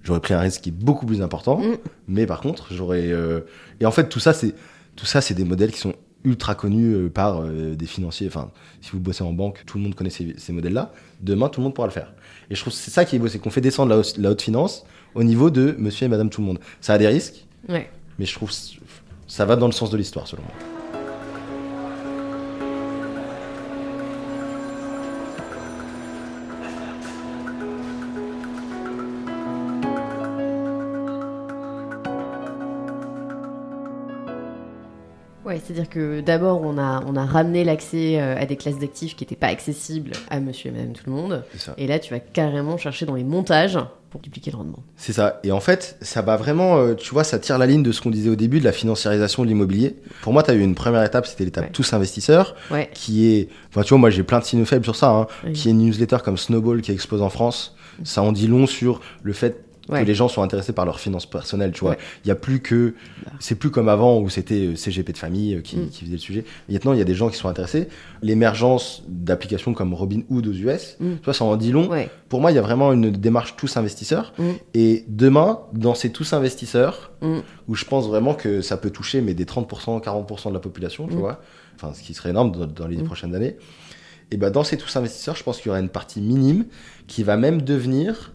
[0.04, 1.78] J'aurais pris un risque qui est beaucoup plus important, Mm.
[2.10, 3.08] mais par contre, j'aurais.
[3.08, 3.40] euh,
[3.80, 4.54] Et en fait, tout ça, c'est
[4.96, 5.94] tout ça, c'est des modèles qui sont
[6.24, 8.28] ultra connus euh, par euh, des financiers.
[8.28, 8.52] Enfin,
[8.82, 10.92] si vous bossez en banque, tout le monde connaît ces, ces modèles-là.
[11.22, 12.14] Demain, tout le monde pourra le faire.
[12.52, 14.18] Et je trouve que c'est ça qui est beau, c'est qu'on fait descendre la, haute-
[14.20, 14.86] la haute finance
[15.16, 16.60] au niveau de monsieur et madame tout le monde.
[16.82, 17.90] Ça a des risques, Ouais.
[18.20, 18.56] mais je trouve que
[19.28, 20.77] ça va dans le sens de l'histoire, selon moi.
[35.48, 39.16] Ouais, c'est-à-dire que d'abord, on a, on a ramené l'accès euh, à des classes d'actifs
[39.16, 41.44] qui n'étaient pas accessibles à monsieur et madame tout le monde.
[41.58, 41.74] Ça.
[41.78, 43.80] Et là, tu vas carrément chercher dans les montages
[44.10, 44.84] pour dupliquer le rendement.
[44.98, 45.40] C'est ça.
[45.44, 48.02] Et en fait, ça va vraiment, euh, tu vois, ça tire la ligne de ce
[48.02, 49.96] qu'on disait au début de la financiarisation de l'immobilier.
[50.22, 51.72] Pour moi, tu as eu une première étape, c'était l'étape Ouais.
[51.72, 52.90] tous investisseurs, Ouais.
[52.94, 55.54] qui est, enfin, tu vois, moi j'ai plein de signaux faibles sur ça, hein, Oui.
[55.54, 57.74] qui est une newsletter comme Snowball qui explose en France.
[58.04, 60.02] Ça en dit long sur le fait Ouais.
[60.02, 61.92] que les gens sont intéressés par leurs finances personnelles, tu vois.
[61.92, 61.98] Ouais.
[62.26, 62.94] Il y a plus que,
[63.40, 65.90] c'est plus comme avant où c'était euh, CGP de famille euh, qui, Mm.
[65.90, 66.46] qui faisait le sujet.
[66.70, 67.88] Maintenant, il y a des gens qui sont intéressés.
[68.22, 71.14] L'émergence d'applications comme Robinhood aux US, Mm.
[71.20, 71.88] tu vois, ça en dit long.
[71.90, 72.10] Ouais.
[72.30, 74.34] Pour moi, il y a vraiment une démarche tous investisseurs.
[74.38, 74.44] Mm.
[74.74, 77.12] Et demain, dans ces tous investisseurs,
[77.68, 81.08] où je pense vraiment que ça peut toucher mais des 30%, 40% de la population,
[81.08, 81.40] tu vois,
[81.76, 83.58] enfin ce qui serait énorme dans, dans les prochaines années.
[84.32, 86.66] Et ben dans ces tous investisseurs, je pense qu'il y aura une partie minime
[87.08, 88.34] qui va même devenir.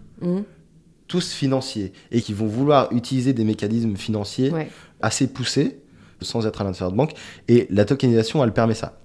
[1.12, 4.68] Tous financiers et qui vont vouloir utiliser des mécanismes financiers Ouais.
[5.02, 5.78] assez poussés
[6.22, 7.12] sans être à l'intérieur de banque.
[7.48, 8.98] Et la tokenisation, elle permet ça.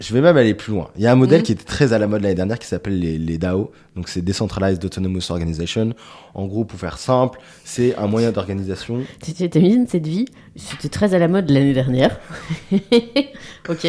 [0.00, 0.90] Je vais même aller plus loin.
[0.96, 1.44] Il y a un modèle Mhm.
[1.46, 3.70] qui était très à la mode l'année dernière qui s'appelle les, les DAO.
[3.96, 5.92] Donc c'est Decentralized Autonomous Organization.
[6.34, 10.26] En gros, pour faire simple, c'est un moyen d'organisation T'es- T'imagines cette vie
[10.56, 12.18] C'était très à la mode l'année dernière.
[13.68, 13.86] ok.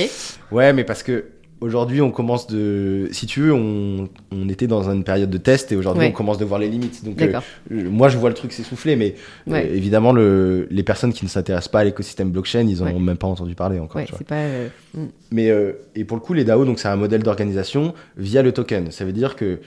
[0.52, 1.26] Ouais, mais parce que
[1.62, 3.08] aujourd'hui, on commence de.
[3.12, 6.10] Si tu veux, on, on était dans une période de test et aujourd'hui, Ouais.
[6.10, 7.04] on commence de voir les limites.
[7.04, 7.40] Donc, euh,
[7.70, 9.16] moi, je vois le truc s'essouffler, mais
[9.50, 12.94] euh, évidemment, le, les personnes qui ne s'intéressent pas à l'écosystème blockchain, ils en Ouais.
[12.94, 13.98] ont même pas entendu parler encore.
[13.98, 14.22] Ouais, tu vois.
[14.26, 14.36] pas.
[14.36, 15.06] euh, mm.
[15.32, 15.52] Mais
[15.96, 18.92] et pour le coup, les DAO, donc c'est un modèle d'organisation via le token.
[18.92, 19.60] Ça veut dire que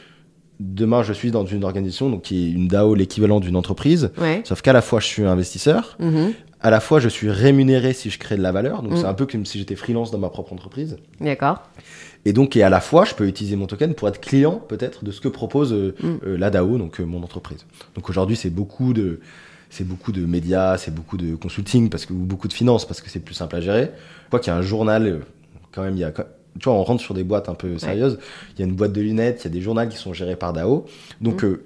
[0.60, 4.10] demain, je suis dans une organisation donc qui est une DAO, l'équivalent d'une entreprise.
[4.44, 6.32] Sauf qu'à la fois, je suis investisseur, Mhm.
[6.62, 8.82] À la fois, je suis rémunéré si je crée de la valeur.
[8.82, 8.96] Donc Mm.
[8.98, 10.96] c'est un peu comme si j'étais freelance dans ma propre entreprise.
[11.20, 11.62] D'accord.
[12.24, 15.04] Et donc, et à la fois, je peux utiliser mon token pour être client, peut-être,
[15.04, 16.06] de ce que propose euh, Mm.
[16.26, 17.66] euh, la DAO, donc euh, mon entreprise.
[17.96, 19.18] Donc aujourd'hui, c'est beaucoup de,
[19.70, 23.00] c'est beaucoup de médias, c'est beaucoup de consulting, parce que, ou beaucoup de finances, parce
[23.00, 23.90] que c'est plus simple à gérer.
[24.30, 25.20] Quoi qu'il y a un journal,
[25.72, 28.18] quand même, il y a, tu vois, on rentre sur des boîtes un peu sérieuses.
[28.54, 30.36] Il y a une boîte de lunettes, il y a des journaux qui sont gérés
[30.36, 30.84] par DAO.
[31.20, 31.58] Donc, Mm.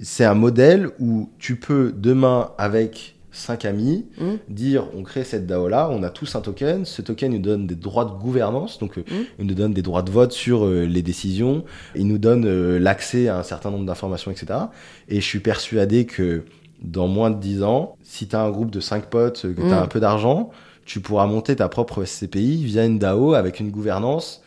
[0.00, 4.24] c'est un modèle où tu peux demain, avec cinq amis, Mm.
[4.48, 7.66] dire on crée cette DAO là, on a tous un token, ce token nous donne
[7.66, 9.24] des droits de gouvernance, donc euh, Mm.
[9.40, 11.64] il nous donne des droits de vote sur euh, les décisions,
[11.94, 14.46] il nous donne euh, l'accès à un certain nombre d'informations, etc.
[15.08, 16.44] Et je suis persuadé que
[16.82, 19.66] dans moins de 10 ans, si tu as un groupe de 5 potes, que tu
[19.72, 19.84] as Mm.
[19.84, 20.50] un peu d'argent,
[20.84, 24.42] tu pourras monter ta propre SCPI via une DAO avec une gouvernance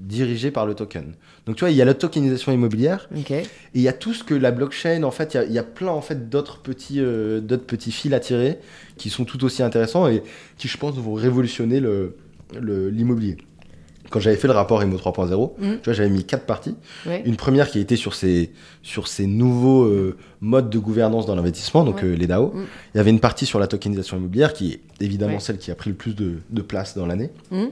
[0.00, 1.14] dirigée par le token.
[1.46, 3.42] Donc tu vois, il y a la tokenisation immobilière, et
[3.74, 5.58] il y a tout ce que la blockchain, en fait, il y a- il y,
[5.58, 8.58] a plein en fait d'autres petits, euh, d'autres petits fils à tirer
[8.96, 10.22] qui sont tout aussi intéressants et
[10.58, 12.16] qui, je pense, vont révolutionner le,
[12.90, 13.36] l'immobilier.
[14.10, 15.64] Quand j'avais fait le rapport IMO 3.0, Mm.
[15.74, 16.74] tu vois, j'avais mis quatre parties.
[17.06, 17.22] Ouais.
[17.24, 18.50] Une première qui était sur ces,
[18.82, 22.04] sur ces nouveaux euh, modes de gouvernance dans l'investissement, donc Ouais.
[22.06, 22.48] euh, les DAO.
[22.52, 22.64] Mm.
[22.94, 25.40] Il y avait une partie sur la tokenisation immobilière qui est évidemment Ouais.
[25.40, 27.30] celle qui a pris le plus de, de place dans l'année.
[27.52, 27.66] Mm.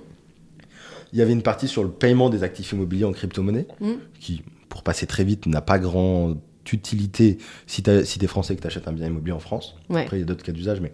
[1.12, 3.92] Il y avait une partie sur le paiement des actifs immobiliers en crypto-monnaie, Mm.
[4.20, 6.38] qui, pour passer très vite, n'a pas grande
[6.70, 9.76] utilité si tu si es français et que tu achètes un bien immobilier en France.
[9.88, 10.02] Ouais.
[10.02, 10.80] Après, il y a d'autres cas d'usage.
[10.80, 10.92] Mais...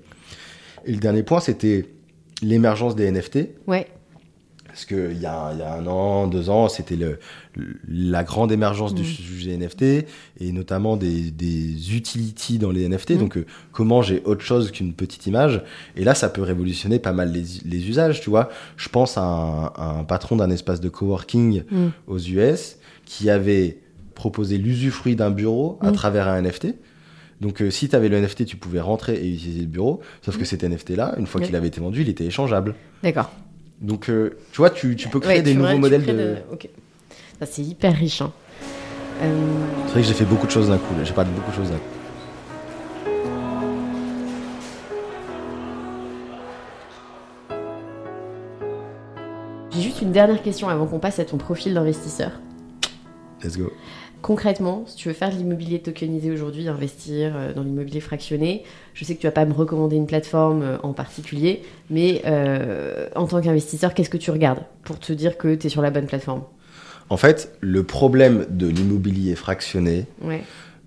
[0.84, 1.86] Et le dernier point, c'était
[2.42, 3.48] l'émergence des NFT.
[3.66, 3.88] Ouais.
[4.74, 7.20] Parce qu'il y, a- il y a un an, deux ans, c'était le,
[7.54, 9.04] le- la grande émergence du Mm.
[9.04, 9.82] sujet NFT
[10.40, 13.10] et notamment des, des utilities dans les NFT.
[13.12, 13.18] Mm.
[13.18, 15.62] Donc, euh, comment j'ai autre chose qu'une petite image?
[15.94, 18.48] Et là, ça peut révolutionner pas mal les, les usages, tu vois.
[18.76, 21.86] Je pense à un, à un patron d'un espace de coworking Mm.
[22.08, 23.78] aux US qui avait
[24.16, 26.74] proposé l'usufruit d'un bureau à travers un NFT.
[27.40, 30.00] Donc, euh, si tu avais le NFT, tu pouvais rentrer et utiliser le bureau.
[30.22, 32.74] Sauf que cet NFT-là, une fois qu'il avait été vendu, il était échangeable.
[33.04, 33.30] D'accord.
[33.80, 36.36] Donc, euh, tu vois, tu, tu peux créer Ouais, des nouveaux modèles de.
[37.40, 38.22] Ça, c'est hyper riche.
[38.22, 38.32] hein.
[39.22, 39.48] Euh,
[39.86, 40.94] C'est vrai que j'ai fait beaucoup de choses d'un coup.
[41.02, 41.82] J'ai parlé de beaucoup de choses d'un coup.
[49.70, 52.30] J'ai juste une dernière question avant qu'on passe à ton profil d'investisseur.
[53.42, 53.72] Let's go.
[54.24, 58.64] Concrètement, si tu veux faire de l'immobilier tokenisé aujourd'hui, investir euh, dans l'immobilier fractionné,
[58.94, 61.60] je sais que tu vas pas me recommander une plateforme euh, en particulier,
[61.90, 65.68] mais euh, en tant qu'investisseur, qu'est-ce que tu regardes pour te dire que tu es
[65.68, 66.42] sur la bonne plateforme?
[67.10, 70.40] En fait, le problème de l'immobilier fractionné, Ouais,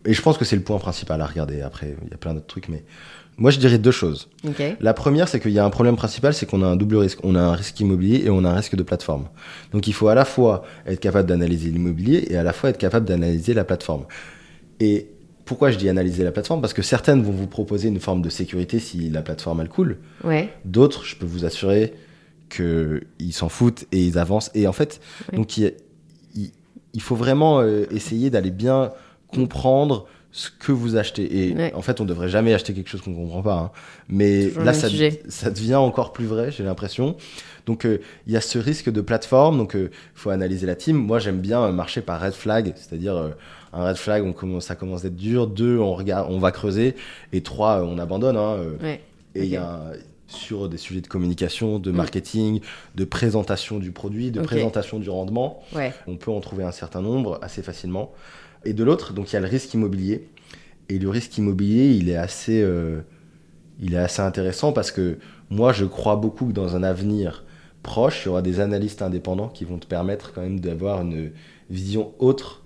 [0.04, 1.62] et je pense que c'est le point principal à regarder.
[1.62, 2.86] Après, il y a plein d'autres trucs, mais
[3.38, 4.30] moi je dirais deux choses.
[4.80, 7.20] La première, c'est qu'il y a un problème principal, c'est qu'on a un double risque.
[7.24, 9.28] On a un risque immobilier et on a un risque de plateforme.
[9.72, 12.78] Donc il faut à la fois être capable d'analyser l'immobilier et à la fois être
[12.78, 14.06] capable d'analyser la plateforme.
[14.80, 15.08] Et
[15.46, 16.60] pourquoi je dis analyser la plateforme?
[16.62, 19.98] Parce que certaines vont vous proposer une forme de sécurité si la plateforme elle coule.
[20.24, 21.94] Ouais, D'autres, je peux vous assurer
[22.50, 24.52] qu'ils s'en foutent et ils avancent.
[24.56, 25.00] Et en fait,
[25.34, 25.74] donc il,
[26.36, 26.52] il-
[26.94, 28.92] il faut vraiment euh, essayer d'aller bien
[29.28, 30.08] comprendre
[30.38, 31.48] ce que vous achetez.
[31.50, 31.74] Et Ouais.
[31.74, 33.56] en fait, on devrait jamais acheter quelque chose qu'on comprend pas.
[33.56, 33.72] hein.
[34.08, 34.88] Mais là, ça,
[35.30, 37.16] ça devient encore plus vrai, j'ai l'impression.
[37.66, 39.58] Donc, euh, il y a ce risque de plateforme.
[39.58, 40.96] Donc, il faut analyser la team.
[40.96, 43.30] Moi, j'aime bien euh, marcher par red flag, c'est-à-dire euh,
[43.74, 45.48] un red flag, on commence, ça commence d'être dur.
[45.48, 46.96] Deux, on regarde, on va creuser.
[47.34, 48.38] Et trois, euh, on abandonne.
[48.38, 48.78] hein, euh.
[48.84, 49.02] ouais.
[49.34, 49.64] Et il y Ok.
[49.64, 49.92] a un-
[50.28, 51.96] sur des sujets de communication, de Mm.
[51.96, 52.60] marketing,
[52.96, 57.02] de présentation du produit, de présentation du rendement, Ouais, on peut en trouver un certain
[57.02, 58.12] nombre assez facilement.
[58.68, 60.28] Et de l'autre, donc il y a le risque immobilier.
[60.90, 63.00] Et le risque immobilier, il est assez, euh,
[63.80, 65.18] il est assez intéressant parce que
[65.50, 67.44] moi, je crois beaucoup que dans un avenir
[67.84, 71.32] proche, il y aura des analystes indépendants qui vont te permettre quand même d'avoir une
[71.70, 72.64] vision autre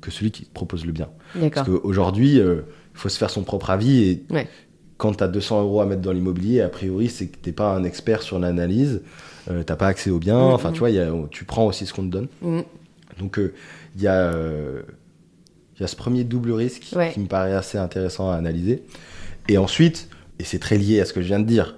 [0.00, 1.08] que celui qui te propose le bien.
[1.54, 2.62] Parce qu'aujourd'hui, euh,
[2.94, 4.48] il faut se faire son propre avis et Ouais.
[4.96, 7.72] quand tu as 200 euros à mettre dans l'immobilier, a priori, c'est que tu pas
[7.76, 9.02] un expert sur l'analyse,
[9.50, 10.54] euh, t'as pas accès aux biens, Mhm.
[10.54, 12.26] enfin tu vois, il y a- tu prends aussi ce qu'on te donne.
[12.42, 12.64] Mhm.
[13.20, 13.52] Donc euh,
[13.96, 14.32] il y, a,
[15.76, 17.12] il y a ce premier double risque Ouais.
[17.12, 18.82] qui me paraît assez intéressant à analyser.
[19.48, 20.08] Et ensuite,
[20.38, 21.76] et c'est très lié à ce que je viens de dire,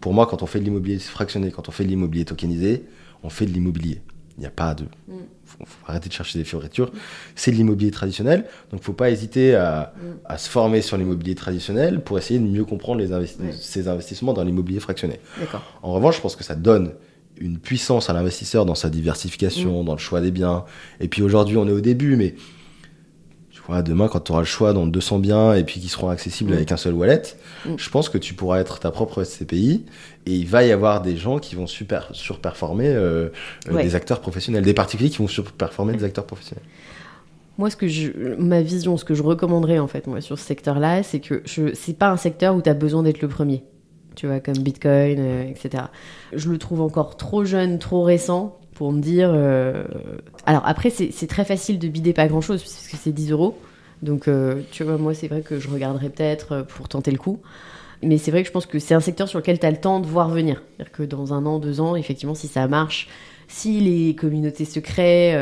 [0.00, 2.84] pour moi, quand on fait de l'immobilier fractionné, quand on fait de l'immobilier tokenisé,
[3.22, 4.00] on fait de l'immobilier.
[4.36, 4.84] Il n'y a pas de.
[5.08, 5.14] Mm.
[5.44, 6.92] Faut, faut arrêter de chercher des fioritures.
[7.34, 10.06] C'est de l'immobilier traditionnel, donc faut pas hésiter à, Mm.
[10.26, 14.32] à se former sur l'immobilier traditionnel pour essayer de mieux comprendre les investi- ces investissements
[14.34, 15.18] dans l'immobilier fractionné.
[15.82, 16.92] En revanche, je pense que ça donne
[17.40, 18.92] une puissance à l'investisseur dans sa Mm.
[18.92, 20.64] diversification, dans le choix des biens.
[21.00, 22.34] Et puis aujourd'hui, on est au début, mais
[23.82, 26.54] demain, quand tu auras le choix dans 200 biens et puis qui seront accessibles Mm.
[26.56, 27.22] avec un seul wallet,
[27.66, 27.74] Mm.
[27.76, 29.84] je pense que tu pourras être ta propre SCPI
[30.26, 33.28] et il va y avoir des gens qui vont super, surperformer euh,
[33.68, 33.82] euh, Ouais.
[33.84, 36.64] des acteurs professionnels, des particuliers qui vont surperformer des acteurs professionnels.
[37.58, 40.44] Moi, ce que je, ma vision, ce que je recommanderais en fait, moi, sur ce
[40.44, 43.64] secteur-là, c'est que je, c'est pas un secteur où tu as besoin d'être le premier.
[44.14, 45.84] Tu vois, comme Bitcoin, euh, etc.
[46.32, 49.30] Je le trouve encore trop jeune, trop récent pour me dire.
[49.34, 49.82] euh,
[50.46, 53.58] Alors après, c'est très facile de bider pas grand-chose puisque c'est 10 euros.
[54.02, 57.18] Donc, euh, tu vois, moi, c'est vrai que je regarderais peut-être euh, pour tenter le
[57.18, 57.40] coup.
[58.04, 59.78] Mais c'est vrai que je pense que c'est un secteur sur lequel tu as le
[59.78, 60.62] temps de voir venir.
[60.76, 63.08] C'est-à-dire que dans un an, deux ans, effectivement, si ça marche,
[63.48, 65.34] si les communautés se créent,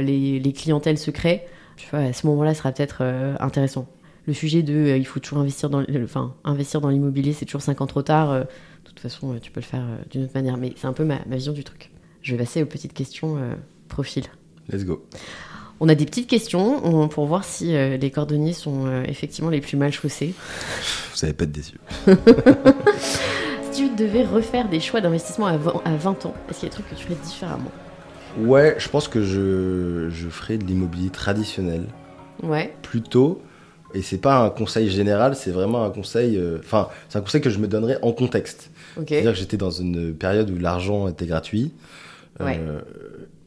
[0.00, 1.44] les, les clientèles se créent,
[1.76, 3.02] tu vois, à ce moment-là, ce sera peut-être
[3.40, 3.88] intéressant.
[4.28, 7.80] Le sujet de il faut toujours investir dans, enfin, investir dans l'immobilier, c'est toujours 5
[7.80, 8.32] ans trop tard.
[8.32, 8.46] de
[8.84, 10.56] toute façon, tu peux le faire d'une autre manière.
[10.56, 11.90] Mais c'est un peu ma vision du truc.
[12.24, 13.54] Je vais passer aux petites questions euh,
[13.88, 14.24] profil.
[14.72, 15.04] Let's go.
[15.78, 19.50] On a des petites questions on- pour voir si euh, les cordonniers sont euh, effectivement
[19.50, 20.34] les plus mal chaussés.
[21.14, 21.78] Vous allez pas être déçus.
[23.72, 26.70] Si tu devais refaire des choix d'investissement à 20, à 20 ans, est-ce qu'il y
[26.72, 27.72] a des trucs que tu ferais différemment?
[28.38, 31.86] Ouais, je pense que je, je ferai de l'immobilier traditionnel.
[32.44, 33.42] Ouais, plutôt,
[33.92, 37.40] et c'est pas un conseil général, c'est vraiment un conseil, euh, enfin, c'est un conseil
[37.40, 38.70] que je me donnerais en contexte.
[39.08, 41.72] C'est-à-dire que j'étais dans une période où l'argent était gratuit,
[42.40, 42.58] Ouais.
[42.60, 42.80] euh,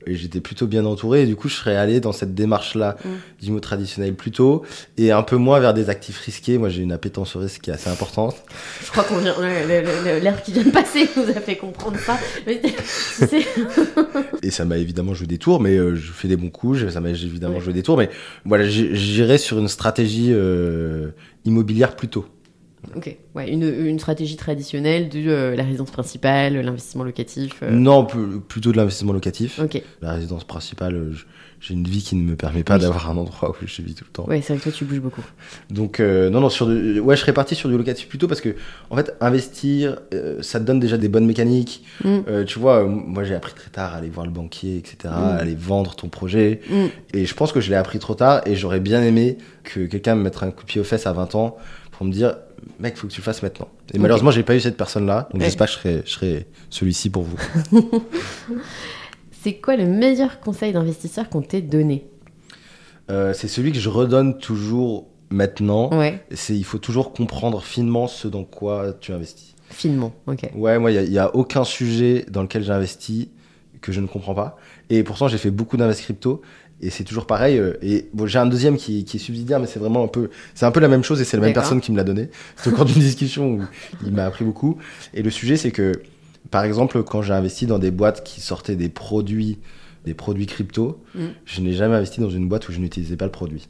[0.10, 3.10] et j'étais plutôt bien entouré, et du coup, je serais allé dans cette démarche-là Mm.
[3.42, 4.64] d'immo traditionnel plutôt,
[4.98, 6.58] et un peu moins vers des actifs risqués.
[6.58, 8.38] Moi, j'ai une appétence au risque qui est assez importante.
[8.86, 9.36] Je crois qu'on vient.
[9.42, 12.18] L'air qui vient de passer nous a fait comprendre ça.
[12.46, 12.62] Mais
[14.44, 17.02] Et ça m'a évidemment joué des tours, mais euh, je fais des bons coups, ça
[17.02, 17.62] m'a évidemment Ouais.
[17.62, 18.10] joué des tours, mais
[18.46, 21.10] voilà, j'irais sur une stratégie euh,
[21.46, 22.26] immobilière plutôt.
[22.98, 27.54] Ok, ouais, une, une stratégie traditionnelle de euh, la résidence principale, l'investissement locatif.
[27.64, 29.60] euh, Non, pl- plutôt de l'investissement locatif.
[29.60, 31.12] Ok, La résidence principale,
[31.60, 32.82] j'ai une vie qui ne me permet pas Oui.
[32.82, 34.26] d'avoir un endroit où je vis tout le temps.
[34.28, 35.24] ouais, c'est vrai que toi tu bouges beaucoup.
[35.72, 38.42] Donc, euh, non, non, sur du- ouais, je serais parti sur du locatif plutôt parce
[38.42, 38.56] que,
[38.90, 39.98] en fait, investir,
[40.42, 41.84] ça te donne déjà des bonnes mécaniques.
[42.04, 42.44] Mm.
[42.46, 45.08] Tu vois, moi j'ai appris très tard à aller voir le banquier, etc., Mm.
[45.14, 46.62] à aller vendre ton projet.
[46.70, 46.86] Mm.
[47.14, 50.16] Et je pense que je l'ai appris trop tard et j'aurais bien aimé que quelqu'un
[50.16, 51.58] me mette un coup de pied aux fesses à 20 ans
[51.92, 52.36] pour me dire,
[52.80, 53.68] mec, faut que tu le fasses maintenant.
[53.94, 54.02] Et Ok.
[54.02, 55.46] malheureusement, j'ai pas eu cette personne-là, donc Ouais.
[55.46, 57.38] j'espère que je serai, je serai celui-ci pour vous.
[59.44, 62.06] C'est quoi le meilleur conseil d'investisseur qu'on t'ait donné?
[63.10, 65.90] Euh, c'est celui que je redonne toujours maintenant.
[65.98, 69.56] Ouais, C'est il faut toujours comprendre finement ce dans quoi tu investis.
[69.70, 70.50] finement, ok.
[70.56, 73.30] Ouais, moi, il n'y a, aucun sujet dans lequel j'ai investi
[73.80, 74.58] que je ne comprends pas.
[74.90, 76.42] Et pourtant, j'ai fait beaucoup d'investissements crypto.
[76.82, 77.58] Et c'est toujours pareil.
[77.58, 80.30] euh, Et bon, j'ai un deuxième qui, qui est subsidiaire, mais c'est vraiment un peu,
[80.54, 81.64] c'est un peu la même chose et c'est la même D'accord.
[81.64, 82.30] personne qui me l'a donné.
[82.56, 83.62] C'est au cours d'une discussion où
[84.06, 84.78] il m'a appris beaucoup.
[85.16, 85.92] Et le sujet, c'est que,
[86.52, 89.58] par exemple, quand j'ai investi dans des boîtes qui sortaient des produits,
[90.06, 91.20] des produits crypto, Mm.
[91.46, 93.68] je n'ai jamais investi dans une boîte où je n'utilisais pas le produit.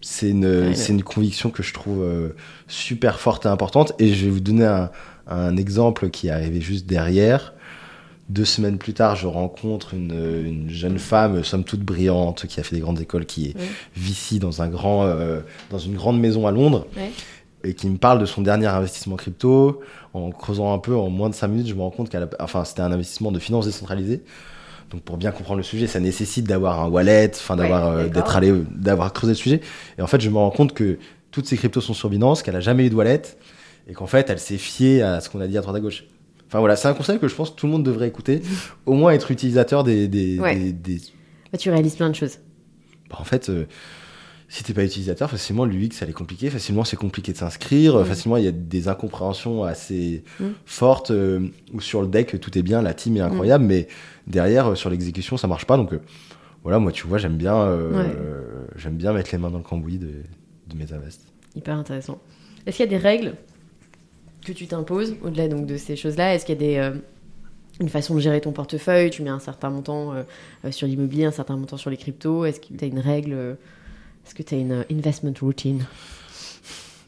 [0.00, 2.30] C'est une, Ouais, c'est une conviction que je trouve euh,
[2.66, 3.92] super forte et importante.
[4.00, 4.90] Et je vais vous donner un,
[5.28, 7.54] un exemple qui est arrivé juste derrière.
[8.32, 10.12] Deux semaines plus tard, je rencontre une,
[10.46, 13.66] une jeune femme, somme toute brillante, qui a fait des grandes écoles, qui est Ouais.
[13.94, 16.86] vicie dans, un grand, euh, dans une grande maison à Londres,
[17.62, 19.80] et qui me parle de son dernier investissement crypto.
[20.14, 22.64] En creusant un peu, en moins de 5 minutes, je me rends compte qu'elle enfin,
[22.64, 24.22] c'était un investissement de finances décentralisées.
[24.90, 28.08] Donc pour bien comprendre le sujet, ça nécessite d'avoir un wallet, enfin d'avoir Ouais, euh,
[28.08, 29.60] d'être allé, d'avoir creusé le sujet.
[29.98, 30.98] Et en fait, je me rends compte que
[31.30, 33.22] toutes ces cryptos sont sur Binance, qu'elle a jamais eu de wallet,
[33.88, 36.04] et qu'en fait, elle s'est fiée à ce qu'on a dit à droite à gauche.
[36.52, 38.42] Enfin voilà, c'est un conseil que je pense que tout le monde devrait écouter,
[38.84, 40.54] au moins être utilisateur des, des, Ouais.
[40.54, 41.00] des- des-
[41.50, 42.40] Bah, tu réalises plein de choses.
[43.08, 43.64] bah, en fait, euh,
[44.50, 48.04] si t'es pas utilisateur, facilement l'UX ça est compliqué, facilement c'est compliqué de s'inscrire, Mm.
[48.04, 50.44] facilement il y a des incompréhensions assez Mm.
[50.66, 53.88] fortes euh, où sur le deck tout est bien, la team est incroyable, mais
[54.26, 55.78] derrière euh, sur l'exécution ça marche pas.
[55.78, 56.00] Donc euh,
[56.64, 58.14] voilà, moi tu vois, j'aime bien, euh, Ouais.
[58.76, 60.10] j'aime bien mettre les mains dans le cambouis de,
[60.68, 61.22] de mes invests.
[61.56, 62.20] Hyper intéressant.
[62.66, 63.36] Est-ce qu'il y a des règles
[64.44, 66.98] que tu t'imposes au-delà donc de ces choses-là Est-ce qu'il y a des, euh,
[67.80, 69.10] une façon de gérer ton portefeuille?
[69.10, 70.22] Tu mets un certain montant euh,
[70.64, 72.44] euh, sur l'immobilier, un certain montant sur les cryptos.
[72.44, 73.54] Est-ce que tu as une règle euh,
[74.26, 75.84] Est-ce que tu as une investment routine?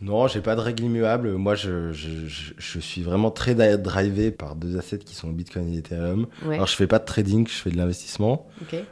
[0.03, 1.33] Non, j'ai pas de règle immuable.
[1.33, 5.73] Moi, je, je, je, je suis vraiment très drivé par deux assets qui sont Bitcoin
[5.73, 6.27] et Ethereum.
[6.45, 6.57] Ouais.
[6.57, 8.47] Alors, je fais pas de trading, je fais de l'investissement.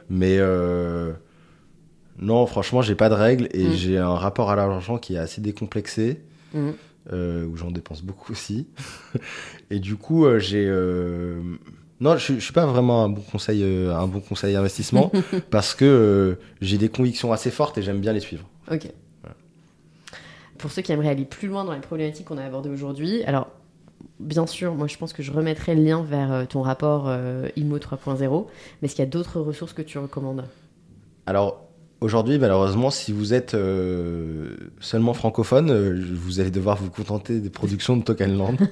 [0.09, 1.11] Mais euh,
[2.19, 3.71] non, franchement, j'ai pas de règles et Mm.
[3.73, 6.21] j'ai un rapport à l'argent qui est assez décomplexé,
[6.53, 6.73] Mhm.
[7.11, 8.67] Euh, où j'en dépense beaucoup aussi.
[9.69, 10.65] et du coup, euh, j'ai.
[10.67, 11.41] euh,
[11.99, 15.11] Non, je, je suis pas vraiment un bon conseil, un bon conseil investissement
[15.49, 18.45] parce que j'ai des convictions assez fortes et j'aime bien les suivre.
[18.71, 18.91] Ok.
[20.57, 23.49] Pour ceux qui aimeraient aller plus loin dans les problématiques qu'on a abordées aujourd'hui, alors
[24.19, 27.77] bien sûr, moi je pense que je remettrai le lien vers ton rapport euh, IMO
[27.79, 28.45] 3.0,
[28.81, 30.45] mais est-ce qu'il y a d'autres ressources que tu recommandes?
[31.25, 31.67] Alors.
[32.03, 37.49] Aujourd'hui, malheureusement, si vous êtes euh, seulement francophone, euh, vous allez devoir vous contenter des
[37.49, 38.57] productions de Tokenland.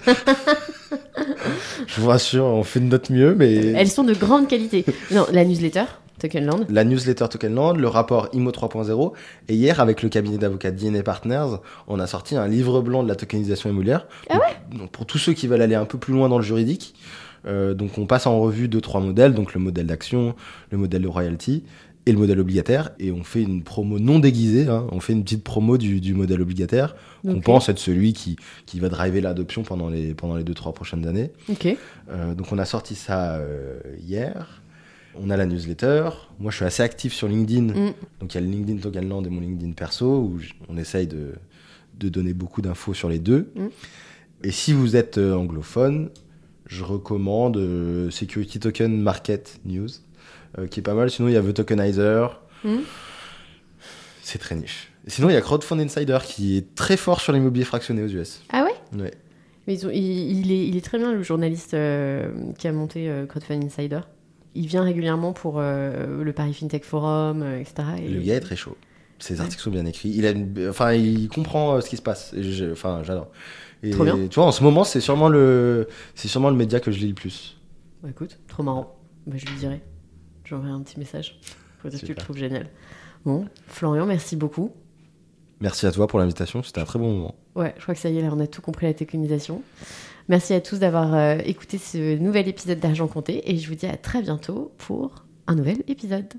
[1.88, 4.84] je vous rassure, on fait de notre mieux, mais Elles sont de grande qualité.
[5.12, 5.86] Non, la newsletter,
[6.20, 6.66] Tokenland.
[6.70, 9.14] la newsletter Tokenland, le rapport IMO 3.0.
[9.48, 11.56] Et hier, avec le cabinet d'avocats DNA Partners,
[11.88, 14.08] on a sorti un livre blanc de la tokenisation immobilière.
[14.30, 16.44] Ah Donc, donc, Pour tous ceux qui veulent aller un peu plus loin dans le
[16.44, 16.96] juridique,
[17.48, 20.36] euh, donc on passe en revue deux trois modèles, donc le modèle d'action,
[20.70, 21.64] le modèle de royalty
[22.06, 24.68] et le modèle obligataire, et on fait une promo non déguisée.
[24.68, 24.88] hein.
[24.92, 28.80] on fait une petite promo du, du modèle obligataire, qu'on pense être celui qui, qui
[28.80, 31.32] va driver l'adoption pendant les pendant les deux trois prochaines années.
[32.10, 34.62] Euh, donc on a sorti ça euh, hier.
[35.22, 36.10] On a la newsletter.
[36.40, 37.64] Moi, je suis assez actif sur LinkedIn.
[37.74, 37.94] Mm.
[38.22, 40.40] Donc il y a le LinkedIn Tokenland et mon LinkedIn perso où
[40.70, 41.34] on essaye de,
[42.00, 43.52] de donner beaucoup d'infos sur les deux.
[43.56, 43.68] Mm.
[44.46, 46.10] Et si vous êtes euh, anglophone,
[46.66, 49.90] je recommande euh, Security Token Market News,
[50.70, 51.10] qui est pas mal.
[51.10, 52.42] Sinon, il y a The Tokenizer.
[52.64, 52.78] Mm.
[54.22, 54.92] C'est très niche.
[55.08, 58.42] Sinon, il y a Crowdfund Insider qui est très fort sur l'immobilier fractionné aux US.
[58.52, 59.00] Ah ouais?
[59.02, 59.12] Ouais.
[59.68, 60.02] Mais ils ont- il,
[60.40, 64.02] il est, il est très bien le journaliste euh, qui a monté euh, Crowdfund Insider.
[64.54, 67.76] Il vient régulièrement pour euh, le Paris FinTech Forum, euh, etc.
[68.04, 68.78] Et- Le gars est très chaud.
[69.20, 69.42] Ses Ouais.
[69.42, 70.10] articles sont bien écrits.
[70.16, 72.34] Il a une- enfin, il comprend euh, ce qui se passe.
[72.38, 73.30] Je- Enfin, j'adore.
[73.84, 74.16] Et Trop bien.
[74.30, 77.08] Tu vois, en ce moment, c'est sûrement le, c'est sûrement le média que je lis
[77.08, 77.58] le plus.
[78.04, 79.00] Bah, écoute, trop marrant.
[79.26, 79.82] Bah, je lui dirai.
[80.52, 81.40] Je lui enverrai un petit message.
[81.82, 82.68] Peut-être que tu le trouves génial.
[83.24, 84.72] Bon, Florian, merci beaucoup.
[85.62, 86.62] Merci à toi pour l'invitation.
[86.62, 87.36] C'était un très bon moment.
[87.56, 89.62] Ouais, je crois que ça y est, là, on a tout compris la téconisation.
[90.28, 93.86] Merci à tous d'avoir euh, écouté ce nouvel épisode d'Argent Compté et je vous dis
[93.86, 96.34] à très bientôt pour un nouvel épisode.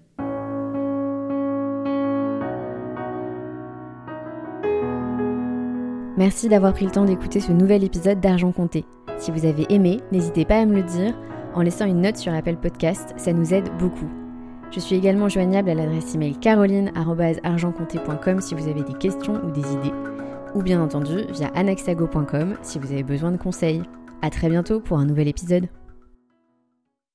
[6.19, 8.85] Merci d'avoir pris le temps d'écouter ce nouvel épisode d'Argent Compté.
[9.17, 11.15] Si vous avez aimé, n'hésitez pas à me le dire
[11.55, 14.09] en laissant une note sur Apple Podcast, ça nous aide beaucoup.
[14.70, 19.72] Je suis également joignable à l'adresse email caroline.argentcompté.com si vous avez des questions ou des
[19.72, 19.92] idées,
[20.55, 23.82] ou bien entendu via anaxago.com si vous avez besoin de conseils.
[24.22, 25.68] À très bientôt pour un nouvel épisode.